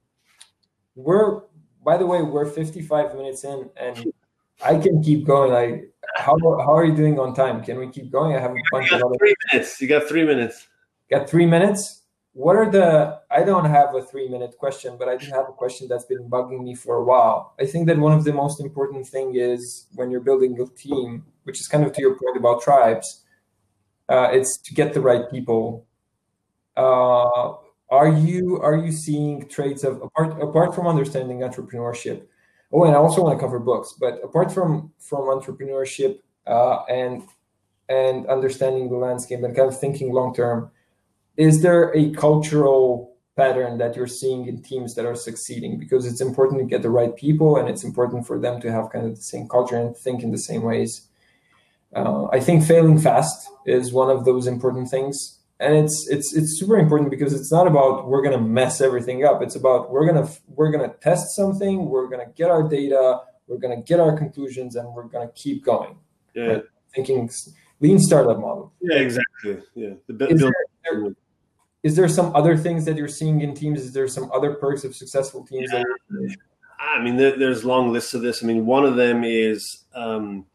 [0.96, 1.42] we're
[1.84, 4.12] by the way we're 55 minutes in and
[4.64, 5.52] I can keep going.
[5.52, 7.64] Like, how how are you doing on time?
[7.64, 8.36] Can we keep going?
[8.36, 9.16] I have a bunch of other.
[9.18, 9.82] Three minutes.
[9.82, 10.68] You got three minutes.
[11.10, 12.02] Got three minutes.
[12.34, 13.20] What are the?
[13.30, 16.30] I don't have a three minute question, but I do have a question that's been
[16.30, 17.54] bugging me for a while.
[17.60, 21.26] I think that one of the most important thing is when you're building a team,
[21.44, 23.24] which is kind of to your point about tribes.
[24.10, 25.86] Uh, it's to get the right people.
[26.76, 27.54] Uh,
[27.90, 32.24] are you are you seeing traits of apart apart from understanding entrepreneurship?
[32.72, 33.94] Oh, and I also want to cover books.
[34.00, 37.24] But apart from from entrepreneurship uh, and
[37.90, 40.72] and understanding the landscape and kind of thinking long term,
[41.36, 45.78] is there a cultural pattern that you're seeing in teams that are succeeding?
[45.78, 48.90] Because it's important to get the right people, and it's important for them to have
[48.90, 51.10] kind of the same culture and think in the same ways.
[51.96, 56.60] Uh, I think failing fast is one of those important things, and it's it's it's
[56.60, 59.42] super important because it's not about we're gonna mess everything up.
[59.42, 63.82] It's about we're gonna we're gonna test something, we're gonna get our data, we're gonna
[63.82, 65.98] get our conclusions, and we're gonna keep going.
[66.34, 66.44] Yeah.
[66.44, 66.64] Right?
[66.96, 67.30] Thinking
[67.82, 68.72] lean startup model.
[68.82, 69.62] Yeah, exactly.
[69.76, 69.94] Yeah.
[70.08, 70.54] The is, there,
[70.90, 71.16] there,
[71.84, 73.82] is there some other things that you're seeing in teams?
[73.82, 75.70] Is there some other perks of successful teams?
[75.74, 75.84] Yeah.
[76.80, 78.44] I mean, there, there's long lists of this.
[78.44, 80.46] I mean, one of them is um,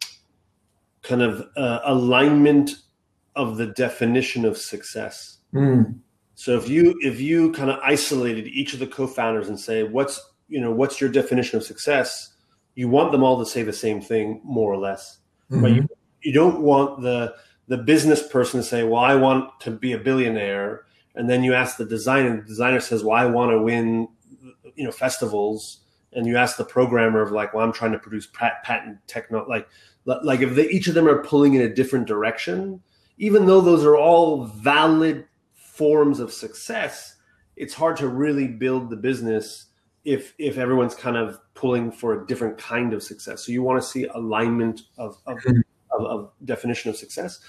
[1.06, 2.72] kind of uh, alignment
[3.34, 5.38] of the definition of success.
[5.54, 6.00] Mm.
[6.34, 10.20] So if you if you kind of isolated each of the co-founders and say what's
[10.48, 12.34] you know what's your definition of success,
[12.74, 15.18] you want them all to say the same thing more or less.
[15.50, 15.62] Mm-hmm.
[15.62, 15.88] But you,
[16.22, 17.34] you don't want the
[17.68, 20.84] the business person to say, "Well, I want to be a billionaire,"
[21.14, 24.08] and then you ask the designer, the designer says, "Well, I want to win,
[24.74, 25.80] you know, festivals."
[26.12, 29.68] And you ask the programmer of like, "Well, I'm trying to produce patent techno like
[30.06, 32.80] like if they, each of them are pulling in a different direction,
[33.18, 37.16] even though those are all valid forms of success,
[37.56, 39.66] it's hard to really build the business
[40.04, 43.44] if if everyone's kind of pulling for a different kind of success.
[43.44, 45.38] So you want to see alignment of of,
[45.90, 47.40] of, of definition of success.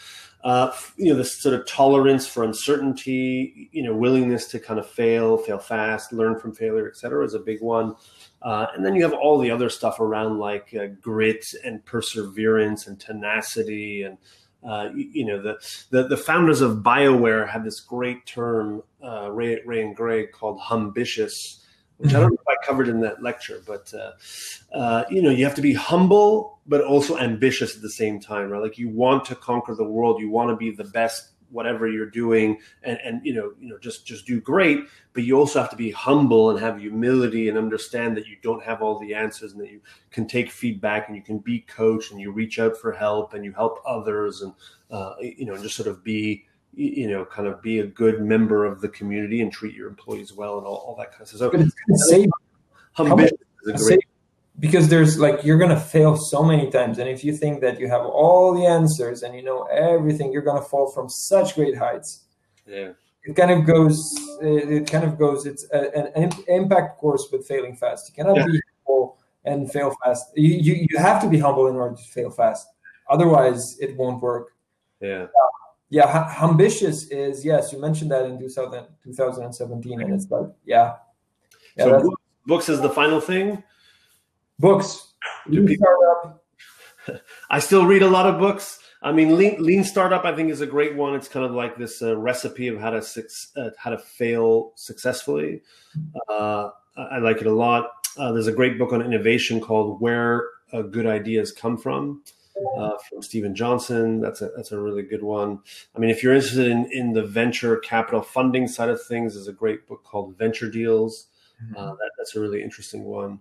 [0.43, 4.87] Uh, you know, this sort of tolerance for uncertainty, you know, willingness to kind of
[4.87, 7.95] fail, fail fast, learn from failure, et cetera, is a big one.
[8.41, 12.87] Uh, and then you have all the other stuff around like uh, grit and perseverance
[12.87, 14.17] and tenacity and
[14.67, 15.57] uh, you, you, know the,
[15.91, 20.59] the, the founders of Bioware had this great term uh, Ray, Ray and Greg called
[20.59, 21.63] "humbitious,"
[21.97, 24.11] which I don't know if I covered in that lecture, but uh,
[24.75, 28.49] uh, you know, you have to be humble but also ambitious at the same time,
[28.49, 28.61] right?
[28.61, 32.09] Like you want to conquer the world, you want to be the best whatever you're
[32.09, 35.69] doing and, and you know you know just just do great but you also have
[35.69, 39.53] to be humble and have humility and understand that you don't have all the answers
[39.53, 39.81] and that you
[40.11, 43.45] can take feedback and you can be coached and you reach out for help and
[43.45, 44.53] you help others and
[44.91, 46.45] uh, you know just sort of be
[46.77, 50.33] you know, kind of be a good member of the community and treat your employees
[50.33, 51.39] well and all, all that kind of stuff.
[51.39, 51.49] So,
[52.09, 52.29] safe.
[53.63, 53.99] is a great.
[54.59, 57.87] Because there's like you're gonna fail so many times, and if you think that you
[57.87, 62.25] have all the answers and you know everything, you're gonna fall from such great heights.
[62.65, 62.93] Yeah,
[63.23, 64.15] it kind of goes.
[64.41, 65.45] It kind of goes.
[65.45, 68.09] It's an, an impact course with failing fast.
[68.09, 68.45] You cannot yeah.
[68.45, 70.31] be humble and fail fast.
[70.35, 72.67] You, you you have to be humble in order to fail fast.
[73.09, 74.55] Otherwise, it won't work.
[74.99, 75.57] Yeah um,
[75.89, 80.13] yeah ambitious is yes you mentioned that in 2000, 2017 and mm-hmm.
[80.13, 80.95] it's like yeah,
[81.77, 82.13] yeah so
[82.45, 83.63] books is the final thing
[84.59, 85.13] books
[85.49, 86.39] people,
[87.49, 90.61] i still read a lot of books i mean lean, lean startup i think is
[90.61, 93.23] a great one it's kind of like this uh, recipe of how to
[93.57, 95.61] uh, how to fail successfully
[96.29, 100.49] uh, i like it a lot uh, there's a great book on innovation called where
[100.73, 102.21] uh, good ideas come from
[102.77, 104.19] uh, from Steven Johnson.
[104.19, 105.59] That's a that's a really good one.
[105.95, 109.47] I mean, if you're interested in in the venture capital funding side of things, there's
[109.47, 111.27] a great book called Venture Deals.
[111.63, 111.77] Mm-hmm.
[111.77, 113.39] Uh, that, that's a really interesting one.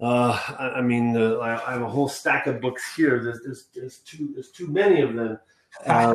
[0.00, 3.20] Uh, I, I, mean, uh, I, I, have a whole stack of books here.
[3.22, 5.38] There's there's, there's too there's too many of them.
[5.84, 6.14] Uh,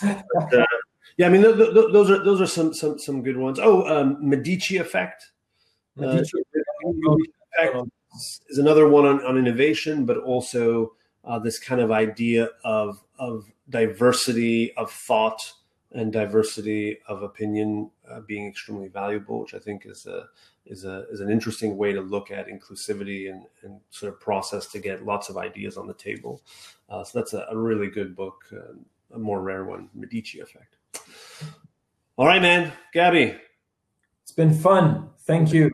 [0.00, 0.66] but, uh,
[1.16, 3.58] yeah, I mean, th- th- those are those are some some some good ones.
[3.60, 5.32] Oh, um, Medici Effect.
[5.96, 7.88] Medici Effect
[8.48, 10.92] is another one on, on innovation, but also
[11.24, 15.52] uh, this kind of idea of of diversity of thought
[15.92, 20.26] and diversity of opinion uh, being extremely valuable, which I think is a
[20.66, 24.66] is a is an interesting way to look at inclusivity and, and sort of process
[24.68, 26.42] to get lots of ideas on the table.
[26.88, 28.74] Uh, so that's a, a, really good book, uh,
[29.14, 30.76] a more rare one, Medici Effect.
[32.16, 33.36] All right, man, Gabby.
[34.22, 35.10] It's been fun.
[35.20, 35.70] Thank you.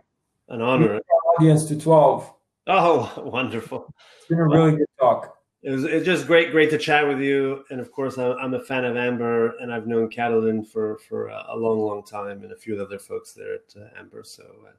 [0.48, 1.00] An honor.
[1.38, 2.32] Audience to twelve.
[2.66, 3.94] Oh, wonderful!
[4.18, 7.20] It's been a really good talk it was it's just great great to chat with
[7.20, 7.64] you.
[7.70, 11.54] And of course i'm a fan of amber and i've known catalin for for a
[11.56, 14.22] long long time and a few other folks there at uh, amber.
[14.24, 14.72] So uh,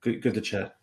[0.00, 0.76] good, good to chat.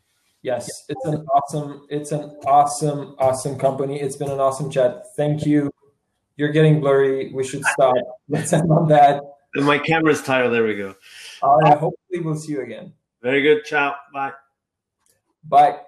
[0.44, 4.00] Yes it's an awesome it's an awesome awesome company.
[4.00, 5.06] It's been an awesome chat.
[5.16, 5.72] Thank you.
[6.38, 7.32] You're getting blurry.
[7.34, 7.96] We should stop.
[8.30, 9.22] Let's end on that.
[9.56, 10.50] And my camera's tired.
[10.52, 10.96] There we go.
[11.44, 12.94] Uh, hopefully we'll see you again.
[13.22, 13.66] Very good.
[13.66, 13.96] Ciao.
[14.14, 14.32] Bye.
[15.44, 15.82] Bye